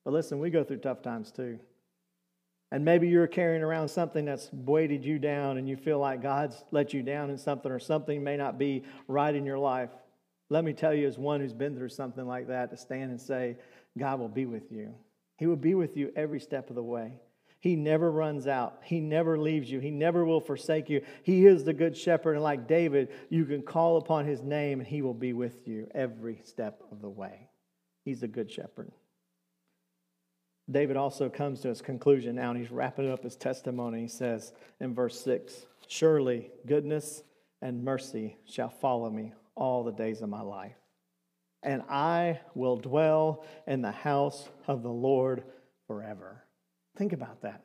But 0.09 0.15
listen, 0.15 0.39
we 0.39 0.49
go 0.49 0.65
through 0.65 0.79
tough 0.79 1.03
times 1.03 1.31
too. 1.31 1.59
And 2.73 2.83
maybe 2.83 3.09
you're 3.09 3.27
carrying 3.27 3.63
around 3.63 3.89
something 3.89 4.25
that's 4.25 4.51
weighted 4.51 5.05
you 5.05 5.19
down 5.19 5.59
and 5.59 5.69
you 5.69 5.77
feel 5.77 5.99
like 5.99 6.23
God's 6.23 6.65
let 6.71 6.95
you 6.95 7.03
down 7.03 7.29
in 7.29 7.37
something 7.37 7.71
or 7.71 7.79
something 7.79 8.25
may 8.25 8.39
not 8.39 8.57
be 8.57 8.85
right 9.07 9.35
in 9.35 9.45
your 9.45 9.59
life. 9.59 9.91
Let 10.49 10.65
me 10.65 10.73
tell 10.73 10.95
you, 10.95 11.07
as 11.07 11.19
one 11.19 11.41
who's 11.41 11.53
been 11.53 11.77
through 11.77 11.91
something 11.91 12.27
like 12.27 12.49
that, 12.49 12.71
to 12.71 12.77
stand 12.79 13.11
and 13.11 13.21
say, 13.21 13.59
God 13.99 14.19
will 14.19 14.31
be 14.31 14.47
with 14.47 14.73
you. 14.73 14.95
He 15.37 15.47
will 15.47 15.57
be 15.57 15.75
with 15.75 15.95
you 15.95 16.11
every 16.17 16.41
step 16.41 16.71
of 16.71 16.77
the 16.77 16.83
way. 16.83 17.13
He 17.61 17.77
never 17.77 18.11
runs 18.11 18.47
out. 18.47 18.79
He 18.85 19.01
never 19.01 19.37
leaves 19.37 19.71
you. 19.71 19.79
He 19.79 19.91
never 19.91 20.25
will 20.25 20.41
forsake 20.41 20.89
you. 20.89 21.03
He 21.23 21.45
is 21.45 21.65
the 21.65 21.75
good 21.75 21.95
shepherd. 21.95 22.33
And 22.33 22.43
like 22.43 22.67
David, 22.67 23.11
you 23.29 23.45
can 23.45 23.61
call 23.61 23.99
upon 23.99 24.25
his 24.25 24.43
name 24.43 24.79
and 24.79 24.89
he 24.89 25.03
will 25.03 25.13
be 25.13 25.35
with 25.35 25.69
you 25.69 25.87
every 25.95 26.41
step 26.45 26.83
of 26.91 27.03
the 27.03 27.11
way. 27.11 27.51
He's 28.07 28.23
a 28.23 28.29
good 28.29 28.51
shepherd. 28.51 28.91
David 30.71 30.97
also 30.97 31.31
comes 31.31 31.61
to 31.61 31.69
his 31.69 31.81
conclusion 31.81 32.37
now, 32.37 32.51
and 32.51 32.61
he's 32.61 32.71
wrapping 32.71 33.11
up 33.11 33.23
his 33.23 33.37
testimony. 33.37 34.03
He 34.03 34.09
says 34.09 34.53
in 34.81 34.95
verse 34.95 35.19
6 35.21 35.67
Surely 35.87 36.51
goodness 36.67 37.23
and 37.63 37.83
mercy 37.83 38.37
shall 38.45 38.69
follow 38.69 39.09
me 39.09 39.33
all 39.55 39.83
the 39.83 39.93
days 39.93 40.21
of 40.21 40.29
my 40.29 40.43
life, 40.43 40.77
and 41.63 41.83
I 41.89 42.41
will 42.55 42.77
dwell 42.77 43.45
in 43.67 43.81
the 43.81 43.91
house 43.91 44.49
of 44.67 44.83
the 44.83 44.91
Lord 44.91 45.43
forever. 45.87 46.45
Think 46.97 47.13
about 47.15 47.43
that. 47.43 47.65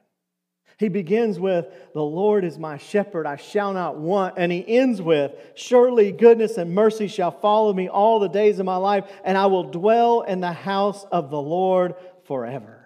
He 0.78 0.88
begins 0.88 1.40
with, 1.40 1.68
The 1.94 2.02
Lord 2.02 2.46
is 2.46 2.58
my 2.58 2.78
shepherd, 2.78 3.28
I 3.28 3.36
shall 3.36 3.74
not 3.74 3.98
want. 3.98 4.36
And 4.38 4.52
he 4.52 4.66
ends 4.66 5.02
with, 5.02 5.34
Surely 5.56 6.12
goodness 6.12 6.58
and 6.58 6.74
mercy 6.74 7.08
shall 7.08 7.32
follow 7.32 7.74
me 7.74 7.90
all 7.90 8.20
the 8.20 8.30
days 8.30 8.60
of 8.60 8.66
my 8.66 8.78
life, 8.78 9.06
and 9.26 9.38
I 9.38 9.48
will 9.48 9.70
dwell 9.70 10.22
in 10.22 10.40
the 10.40 10.54
house 10.54 11.04
of 11.12 11.30
the 11.30 11.42
Lord 11.42 11.96
forever. 12.26 12.83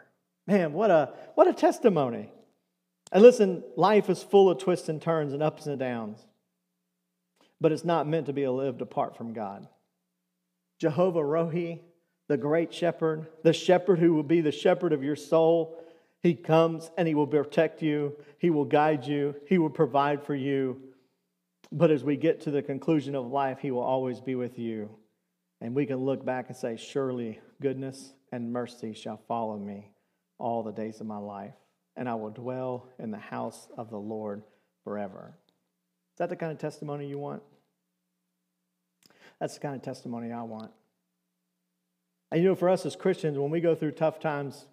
Man, 0.48 0.72
what 0.72 0.90
a, 0.90 1.12
what 1.36 1.48
a 1.48 1.54
testimony. 1.54 2.32
And 3.12 3.22
listen, 3.22 3.64
life 3.76 4.10
is 4.10 4.24
full 4.24 4.50
of 4.50 4.58
twists 4.58 4.90
and 4.90 5.02
turns 5.02 5.34
and 5.34 5.44
ups 5.44 5.66
and 5.66 5.78
downs, 5.78 6.26
but 7.60 7.72
it's 7.72 7.86
not 7.86 8.08
meant 8.08 8.26
to 8.28 8.34
be 8.34 8.44
a 8.44 8.52
lived 8.52 8.82
apart 8.82 9.16
from 9.18 9.34
God. 9.34 9.68
Jehovah 10.80 11.20
Rohi, 11.20 11.82
the 12.28 12.38
great 12.38 12.74
shepherd, 12.74 13.28
the 13.44 13.54
shepherd 13.54 14.00
who 14.00 14.14
will 14.14 14.24
be 14.24 14.42
the 14.42 14.52
shepherd 14.52 14.94
of 14.94 15.04
your 15.04 15.16
soul, 15.16 15.78
he 16.22 16.34
comes 16.34 16.90
and 16.98 17.08
he 17.08 17.16
will 17.16 17.28
protect 17.28 17.82
you, 17.82 18.16
he 18.38 18.50
will 18.50 18.66
guide 18.66 19.06
you, 19.06 19.36
he 19.48 19.58
will 19.58 19.70
provide 19.70 20.24
for 20.24 20.36
you. 20.36 20.82
But 21.72 21.92
as 21.92 22.04
we 22.04 22.16
get 22.16 22.42
to 22.42 22.52
the 22.52 22.62
conclusion 22.62 23.16
of 23.16 23.28
life, 23.28 23.60
he 23.60 23.72
will 23.72 23.82
always 23.82 24.22
be 24.22 24.36
with 24.36 24.58
you. 24.58 24.90
And 25.60 25.76
we 25.76 25.86
can 25.86 25.98
look 25.98 26.24
back 26.24 26.48
and 26.48 26.56
say, 26.56 26.78
Surely 26.78 27.40
goodness 27.62 28.14
and 28.32 28.54
mercy 28.54 28.94
shall 28.94 29.20
follow 29.28 29.58
me 29.58 29.92
all 30.40 30.64
the 30.64 30.72
days 30.72 31.00
of 31.02 31.08
my 31.08 31.18
life, 31.18 31.54
and 31.96 32.08
I 32.08 32.16
will 32.16 32.30
dwell 32.30 32.88
in 33.00 33.12
the 33.12 33.18
house 33.18 33.68
of 33.78 33.90
the 33.90 33.98
Lord 33.98 34.44
forever. 34.84 35.34
Is 36.14 36.20
that 36.20 36.30
the 36.30 36.36
kind 36.36 36.52
of 36.52 36.58
testimony 36.58 37.08
you 37.08 37.18
want? 37.18 37.44
That's 39.40 39.56
the 39.56 39.60
kind 39.60 39.76
of 39.76 39.82
testimony 39.82 40.32
I 40.32 40.44
want. 40.44 40.72
And 42.32 42.42
you 42.42 42.50
know, 42.50 42.56
for 42.56 42.70
us 42.70 42.86
as 42.86 42.96
Christians, 42.96 43.38
when 43.38 43.52
we 43.52 43.62
go 43.62 43.76
through 43.76 43.92
tough 43.92 44.20
times, 44.20 44.66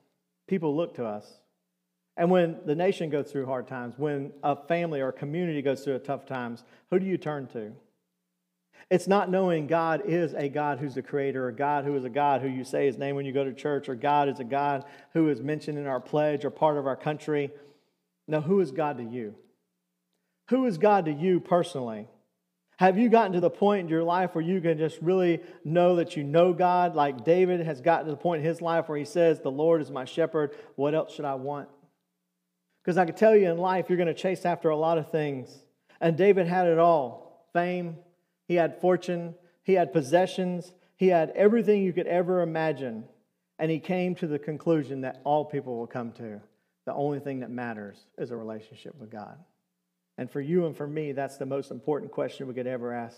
people 0.49 0.75
look 0.75 0.95
to 0.95 1.05
us. 1.05 1.27
And 2.17 2.31
when 2.31 2.59
the 2.65 2.75
nation 2.75 3.11
goes 3.11 3.31
through 3.31 3.47
hard 3.47 3.67
times, 3.67 3.95
when 3.99 4.33
a 4.43 4.57
family 4.57 5.01
or 5.01 5.09
a 5.09 5.13
community 5.13 5.63
goes 5.63 5.83
through 5.83 5.99
tough 6.01 6.27
times, 6.27 6.63
who 6.91 6.99
do 6.99 7.07
you 7.07 7.19
turn 7.19 7.47
to? 7.49 7.73
It's 8.91 9.09
not 9.09 9.31
knowing 9.31 9.67
God 9.67 10.03
is 10.05 10.35
a 10.35 10.49
God 10.49 10.79
who's 10.79 10.95
the 10.95 11.03
creator, 11.03 11.49
or 11.49 11.53
God 11.53 11.85
who 11.85 11.97
is 11.97 12.05
a 12.05 12.11
God 12.11 12.43
who 12.43 12.49
you 12.49 12.65
say 12.65 12.87
his 12.87 12.99
name 12.99 13.17
when 13.17 13.25
you 13.25 13.33
go 13.33 13.45
to 13.45 13.53
church, 13.53 13.89
or 13.89 13.95
God 13.95 14.29
is 14.29 14.41
a 14.41 14.45
God 14.45 14.85
who 15.13 15.29
is 15.29 15.41
mentioned 15.41 15.79
in 15.79 15.87
our 15.87 16.01
pledge 16.01 16.45
or 16.45 16.51
part 16.51 16.77
of 16.77 16.87
our 16.87 16.97
country. 16.97 17.51
No, 18.29 18.41
who 18.41 18.61
is 18.61 18.71
God 18.71 18.99
to 18.99 19.05
you? 19.05 19.35
Who 20.51 20.67
is 20.67 20.79
God 20.79 21.07
to 21.07 21.13
you 21.13 21.41
personally? 21.41 22.09
Have 22.77 22.99
you 22.99 23.09
gotten 23.09 23.33
to 23.33 23.41
the 23.41 23.51
point 23.51 23.83
in 23.83 23.89
your 23.89 24.03
life 24.03 24.35
where 24.35 24.45
you 24.45 24.61
can 24.61 24.79
just 24.79 25.01
really 25.01 25.41
know 25.65 25.97
that 25.97 26.17
you 26.17 26.25
know 26.25 26.53
God, 26.53 26.97
like 26.97 27.25
David 27.25 27.65
has 27.65 27.81
gotten 27.81 28.07
to 28.07 28.13
the 28.13 28.17
point 28.17 28.41
in 28.41 28.47
his 28.47 28.61
life 28.61 28.89
where 28.89 28.99
he 28.99 29.05
says, 29.05 29.41
The 29.41 29.51
Lord 29.51 29.81
is 29.81 29.91
my 29.91 30.05
shepherd. 30.05 30.57
What 30.75 30.95
else 30.95 31.15
should 31.15 31.25
I 31.25 31.35
want? 31.35 31.69
Because 32.83 32.99
I 32.99 33.05
can 33.05 33.15
tell 33.15 33.35
you 33.35 33.51
in 33.51 33.59
life, 33.59 33.87
you're 33.89 33.97
going 33.97 34.09
to 34.09 34.15
chase 34.15 34.45
after 34.45 34.71
a 34.71 34.77
lot 34.77 34.99
of 34.99 35.11
things. 35.11 35.51
And 36.01 36.17
David 36.17 36.47
had 36.47 36.67
it 36.67 36.79
all 36.79 37.47
fame, 37.53 37.97
he 38.47 38.55
had 38.55 38.81
fortune, 38.81 39.35
he 39.63 39.75
had 39.75 39.93
possessions, 39.93 40.73
he 40.97 41.09
had 41.09 41.31
everything 41.31 41.83
you 41.83 41.93
could 41.93 42.07
ever 42.07 42.41
imagine. 42.41 43.05
And 43.59 43.71
he 43.71 43.79
came 43.79 44.15
to 44.17 44.27
the 44.27 44.39
conclusion 44.39 45.03
that 45.03 45.21
all 45.25 45.45
people 45.45 45.77
will 45.77 45.87
come 45.87 46.13
to. 46.13 46.41
The 46.87 46.95
only 46.95 47.21
thing 47.21 47.41
that 47.41 47.51
matters 47.51 48.05
is 48.19 48.31
a 48.31 48.37
relationship 48.37 48.95
with 48.99 49.11
God. 49.11 49.39
And 50.19 50.31
for 50.31 50.41
you 50.41 50.67
and 50.67 50.77
for 50.77 50.87
me, 50.87 51.13
that's 51.13 51.39
the 51.39 51.47
most 51.47 51.71
important 51.71 52.13
question 52.13 52.47
we 52.47 52.55
could 52.55 52.67
ever 52.67 52.93
ask 52.93 53.17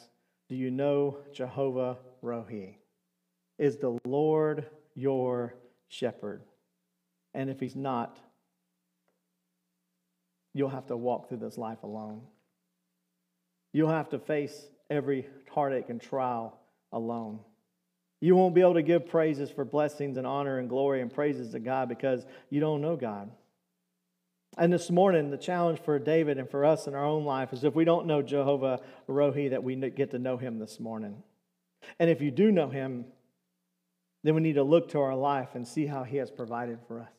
Do 0.48 0.56
you 0.56 0.70
know 0.70 1.18
Jehovah 1.32 1.98
Rohi? 2.22 2.76
Is 3.58 3.76
the 3.78 3.98
Lord 4.04 4.66
your 4.94 5.54
shepherd? 5.88 6.42
And 7.34 7.50
if 7.50 7.60
he's 7.60 7.76
not, 7.76 8.18
you'll 10.54 10.70
have 10.70 10.86
to 10.86 10.96
walk 10.96 11.28
through 11.28 11.38
this 11.38 11.58
life 11.58 11.82
alone. 11.82 12.22
You'll 13.72 13.90
have 13.90 14.08
to 14.10 14.18
face 14.18 14.68
every 14.90 15.26
heartache 15.50 15.88
and 15.88 16.00
trial 16.00 16.58
alone. 16.92 17.40
You 18.20 18.34
won't 18.34 18.54
be 18.54 18.60
able 18.60 18.74
to 18.74 18.82
give 18.82 19.08
praises 19.08 19.50
for 19.50 19.64
blessings 19.64 20.16
and 20.16 20.26
honor 20.26 20.58
and 20.58 20.68
glory 20.68 21.02
and 21.02 21.12
praises 21.12 21.50
to 21.52 21.58
God 21.58 21.88
because 21.88 22.24
you 22.48 22.60
don't 22.60 22.80
know 22.80 22.96
God. 22.96 23.30
And 24.58 24.72
this 24.72 24.90
morning, 24.90 25.30
the 25.30 25.36
challenge 25.36 25.80
for 25.80 25.98
David 25.98 26.38
and 26.38 26.48
for 26.48 26.64
us 26.64 26.86
in 26.86 26.94
our 26.94 27.04
own 27.04 27.24
life 27.24 27.52
is 27.52 27.62
if 27.62 27.74
we 27.74 27.84
don't 27.84 28.06
know 28.06 28.22
Jehovah 28.22 28.80
Rohi, 29.08 29.50
that 29.50 29.62
we 29.62 29.76
get 29.76 30.12
to 30.12 30.18
know 30.18 30.38
him 30.38 30.58
this 30.58 30.80
morning. 30.80 31.22
And 31.98 32.08
if 32.08 32.22
you 32.22 32.30
do 32.30 32.50
know 32.50 32.68
him, 32.68 33.04
then 34.24 34.34
we 34.34 34.40
need 34.40 34.54
to 34.54 34.62
look 34.62 34.88
to 34.90 35.00
our 35.00 35.14
life 35.14 35.50
and 35.54 35.68
see 35.68 35.86
how 35.86 36.04
he 36.04 36.16
has 36.16 36.30
provided 36.30 36.78
for 36.88 37.00
us, 37.00 37.12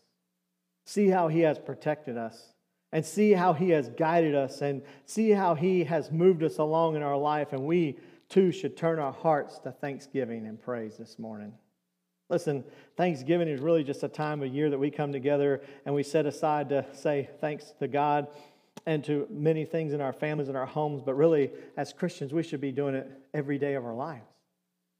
see 0.85 1.09
how 1.09 1.27
he 1.27 1.41
has 1.41 1.59
protected 1.59 2.17
us, 2.17 2.53
and 2.91 3.05
see 3.05 3.33
how 3.33 3.53
he 3.53 3.69
has 3.71 3.89
guided 3.89 4.35
us, 4.35 4.61
and 4.61 4.81
see 5.05 5.31
how 5.31 5.55
he 5.55 5.83
has 5.83 6.11
moved 6.11 6.43
us 6.43 6.57
along 6.57 6.95
in 6.95 7.03
our 7.03 7.17
life. 7.17 7.53
And 7.53 7.65
we 7.65 7.97
too 8.29 8.51
should 8.51 8.77
turn 8.77 8.99
our 8.99 9.13
hearts 9.13 9.59
to 9.59 9.71
thanksgiving 9.71 10.47
and 10.47 10.61
praise 10.61 10.97
this 10.97 11.17
morning. 11.19 11.53
Listen, 12.29 12.63
Thanksgiving 12.97 13.47
is 13.47 13.61
really 13.61 13.85
just 13.85 14.03
a 14.03 14.09
time 14.09 14.43
of 14.43 14.53
year 14.53 14.69
that 14.69 14.77
we 14.77 14.91
come 14.91 15.13
together 15.13 15.61
and 15.85 15.95
we 15.95 16.03
set 16.03 16.25
aside 16.25 16.67
to 16.69 16.85
say 16.93 17.29
thanks 17.39 17.73
to 17.79 17.87
God 17.87 18.27
and 18.85 19.03
to 19.05 19.27
many 19.29 19.63
things 19.65 19.93
in 19.93 20.01
our 20.01 20.11
families 20.13 20.49
and 20.49 20.57
our 20.57 20.65
homes, 20.65 21.01
but 21.01 21.13
really, 21.13 21.51
as 21.77 21.93
Christians, 21.93 22.33
we 22.33 22.43
should 22.43 22.61
be 22.61 22.71
doing 22.71 22.95
it 22.95 23.09
every 23.33 23.57
day 23.57 23.75
of 23.75 23.85
our 23.85 23.93
lives. 23.93 24.27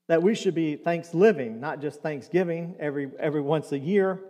That 0.08 0.22
we 0.22 0.34
should 0.34 0.54
be 0.54 0.76
thanks 0.76 1.12
living, 1.12 1.60
not 1.60 1.80
just 1.80 2.02
Thanksgiving 2.02 2.76
every, 2.80 3.10
every 3.18 3.42
once 3.42 3.72
a 3.72 3.78
year. 3.78 4.20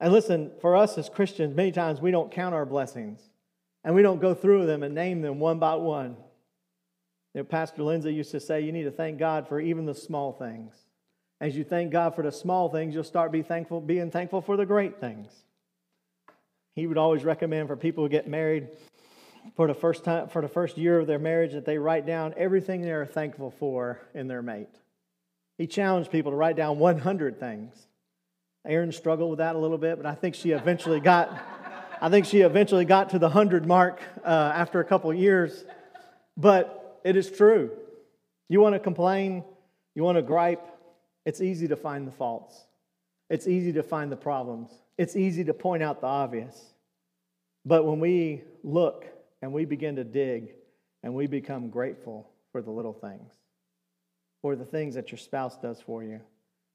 And 0.00 0.12
listen, 0.12 0.52
for 0.60 0.76
us 0.76 0.96
as 0.96 1.08
Christians, 1.08 1.54
many 1.56 1.72
times 1.72 2.00
we 2.00 2.10
don't 2.10 2.30
count 2.30 2.54
our 2.54 2.66
blessings 2.66 3.20
and 3.84 3.94
we 3.94 4.02
don't 4.02 4.20
go 4.20 4.34
through 4.34 4.66
them 4.66 4.82
and 4.82 4.94
name 4.94 5.22
them 5.22 5.40
one 5.40 5.58
by 5.58 5.74
one. 5.74 6.16
You 7.34 7.40
know, 7.40 7.44
Pastor 7.44 7.82
Lindsay 7.82 8.14
used 8.14 8.30
to 8.30 8.40
say, 8.40 8.60
you 8.60 8.72
need 8.72 8.84
to 8.84 8.90
thank 8.90 9.18
God 9.18 9.48
for 9.48 9.60
even 9.60 9.86
the 9.86 9.94
small 9.94 10.32
things. 10.32 10.74
As 11.40 11.56
you 11.56 11.64
thank 11.64 11.92
God 11.92 12.14
for 12.14 12.22
the 12.22 12.32
small 12.32 12.68
things, 12.68 12.94
you'll 12.94 13.04
start 13.04 13.30
be 13.30 13.42
thankful, 13.42 13.80
being 13.80 14.10
thankful 14.10 14.40
for 14.40 14.56
the 14.56 14.66
great 14.66 15.00
things. 15.00 15.30
He 16.74 16.86
would 16.86 16.98
always 16.98 17.24
recommend 17.24 17.68
for 17.68 17.76
people 17.76 18.04
who 18.04 18.08
get 18.08 18.28
married 18.28 18.68
for 19.56 19.66
the 19.66 19.74
first 19.74 20.04
time, 20.04 20.28
for 20.28 20.42
the 20.42 20.48
first 20.48 20.76
year 20.76 20.98
of 20.98 21.06
their 21.06 21.18
marriage, 21.18 21.52
that 21.52 21.64
they 21.64 21.78
write 21.78 22.06
down 22.06 22.34
everything 22.36 22.82
they're 22.82 23.06
thankful 23.06 23.50
for 23.50 24.00
in 24.14 24.28
their 24.28 24.42
mate. 24.42 24.68
He 25.56 25.66
challenged 25.66 26.10
people 26.10 26.32
to 26.32 26.36
write 26.36 26.56
down 26.56 26.78
100 26.78 27.40
things. 27.40 27.86
Erin 28.68 28.92
struggled 28.92 29.30
with 29.30 29.38
that 29.38 29.56
a 29.56 29.58
little 29.58 29.78
bit, 29.78 29.96
but 29.96 30.04
I 30.04 30.14
think 30.14 30.34
she 30.34 30.50
eventually 30.50 31.00
got. 31.00 31.32
I 32.00 32.10
think 32.10 32.26
she 32.26 32.42
eventually 32.42 32.84
got 32.84 33.10
to 33.10 33.18
the 33.18 33.26
100 33.26 33.66
mark 33.66 34.00
uh, 34.24 34.28
after 34.28 34.78
a 34.78 34.84
couple 34.84 35.12
years. 35.12 35.64
But 36.36 37.00
it 37.02 37.16
is 37.16 37.30
true. 37.30 37.70
You 38.48 38.60
want 38.60 38.74
to 38.74 38.78
complain, 38.78 39.42
you 39.94 40.04
want 40.04 40.16
to 40.16 40.22
gripe, 40.22 40.64
it's 41.24 41.40
easy 41.40 41.66
to 41.68 41.76
find 41.76 42.06
the 42.06 42.12
faults. 42.12 42.56
It's 43.28 43.46
easy 43.46 43.72
to 43.72 43.82
find 43.82 44.12
the 44.12 44.16
problems. 44.16 44.70
It's 44.96 45.16
easy 45.16 45.44
to 45.44 45.54
point 45.54 45.82
out 45.82 46.00
the 46.00 46.06
obvious. 46.06 46.58
But 47.64 47.84
when 47.84 48.00
we 48.00 48.42
look 48.62 49.06
and 49.42 49.52
we 49.52 49.64
begin 49.64 49.96
to 49.96 50.04
dig 50.04 50.52
and 51.02 51.14
we 51.14 51.26
become 51.26 51.70
grateful 51.70 52.30
for 52.52 52.62
the 52.62 52.70
little 52.70 52.92
things, 52.92 53.32
for 54.40 54.56
the 54.56 54.64
things 54.64 54.94
that 54.94 55.10
your 55.10 55.18
spouse 55.18 55.58
does 55.58 55.80
for 55.80 56.02
you, 56.02 56.20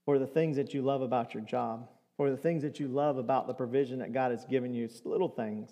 for 0.05 0.19
the 0.19 0.27
things 0.27 0.57
that 0.57 0.73
you 0.73 0.81
love 0.81 1.01
about 1.01 1.33
your 1.33 1.43
job, 1.43 1.89
for 2.17 2.29
the 2.29 2.37
things 2.37 2.63
that 2.63 2.79
you 2.79 2.87
love 2.87 3.17
about 3.17 3.47
the 3.47 3.53
provision 3.53 3.99
that 3.99 4.13
God 4.13 4.31
has 4.31 4.45
given 4.45 4.73
you, 4.73 4.85
it's 4.85 5.05
little 5.05 5.29
things. 5.29 5.69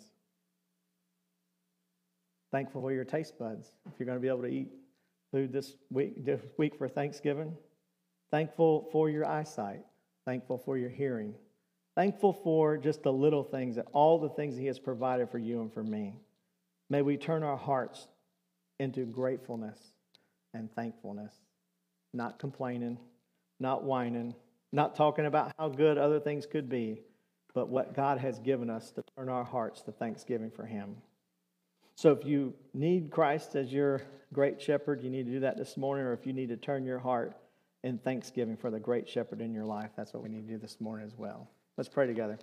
Thankful 2.51 2.81
for 2.81 2.91
your 2.91 3.05
taste 3.05 3.37
buds. 3.39 3.67
If 3.85 3.93
you're 3.99 4.05
going 4.05 4.17
to 4.17 4.21
be 4.21 4.27
able 4.27 4.41
to 4.41 4.47
eat 4.47 4.69
food 5.31 5.53
this 5.53 5.75
week, 5.89 6.25
this 6.25 6.41
week 6.57 6.75
for 6.77 6.89
Thanksgiving, 6.89 7.55
Thankful 8.31 8.87
for 8.93 9.09
your 9.09 9.25
eyesight. 9.25 9.83
Thankful 10.25 10.57
for 10.57 10.77
your 10.77 10.89
hearing. 10.89 11.35
Thankful 11.95 12.31
for 12.31 12.77
just 12.77 13.03
the 13.03 13.11
little 13.11 13.43
things 13.43 13.77
and 13.77 13.85
all 13.91 14.17
the 14.17 14.29
things 14.29 14.55
He 14.55 14.67
has 14.67 14.79
provided 14.79 15.29
for 15.29 15.37
you 15.37 15.61
and 15.61 15.71
for 15.71 15.83
me. 15.83 16.15
May 16.89 17.01
we 17.01 17.17
turn 17.17 17.43
our 17.43 17.57
hearts 17.57 18.07
into 18.79 19.05
gratefulness 19.05 19.77
and 20.53 20.73
thankfulness, 20.73 21.33
not 22.13 22.39
complaining, 22.39 22.97
not 23.61 23.83
whining, 23.83 24.33
not 24.71 24.95
talking 24.95 25.25
about 25.25 25.53
how 25.57 25.69
good 25.69 25.97
other 25.97 26.19
things 26.19 26.45
could 26.45 26.67
be, 26.67 27.01
but 27.53 27.69
what 27.69 27.95
God 27.95 28.17
has 28.17 28.39
given 28.39 28.69
us 28.69 28.91
to 28.91 29.03
turn 29.15 29.29
our 29.29 29.43
hearts 29.43 29.81
to 29.83 29.91
thanksgiving 29.91 30.51
for 30.51 30.65
Him. 30.65 30.95
So 31.95 32.11
if 32.11 32.25
you 32.25 32.53
need 32.73 33.11
Christ 33.11 33.55
as 33.55 33.71
your 33.71 34.01
great 34.33 34.61
shepherd, 34.61 35.03
you 35.03 35.09
need 35.09 35.25
to 35.25 35.31
do 35.31 35.39
that 35.41 35.57
this 35.57 35.77
morning, 35.77 36.05
or 36.05 36.13
if 36.13 36.25
you 36.25 36.33
need 36.33 36.49
to 36.49 36.57
turn 36.57 36.85
your 36.85 36.99
heart 36.99 37.35
in 37.83 37.97
thanksgiving 37.97 38.55
for 38.55 38.71
the 38.71 38.79
great 38.79 39.07
shepherd 39.07 39.41
in 39.41 39.53
your 39.53 39.65
life. 39.65 39.91
That's 39.95 40.13
what 40.13 40.23
we 40.23 40.29
need 40.29 40.47
to 40.47 40.53
do 40.53 40.57
this 40.57 40.79
morning 40.79 41.05
as 41.05 41.17
well. 41.17 41.49
Let's 41.77 41.89
pray 41.89 42.07
together. 42.07 42.37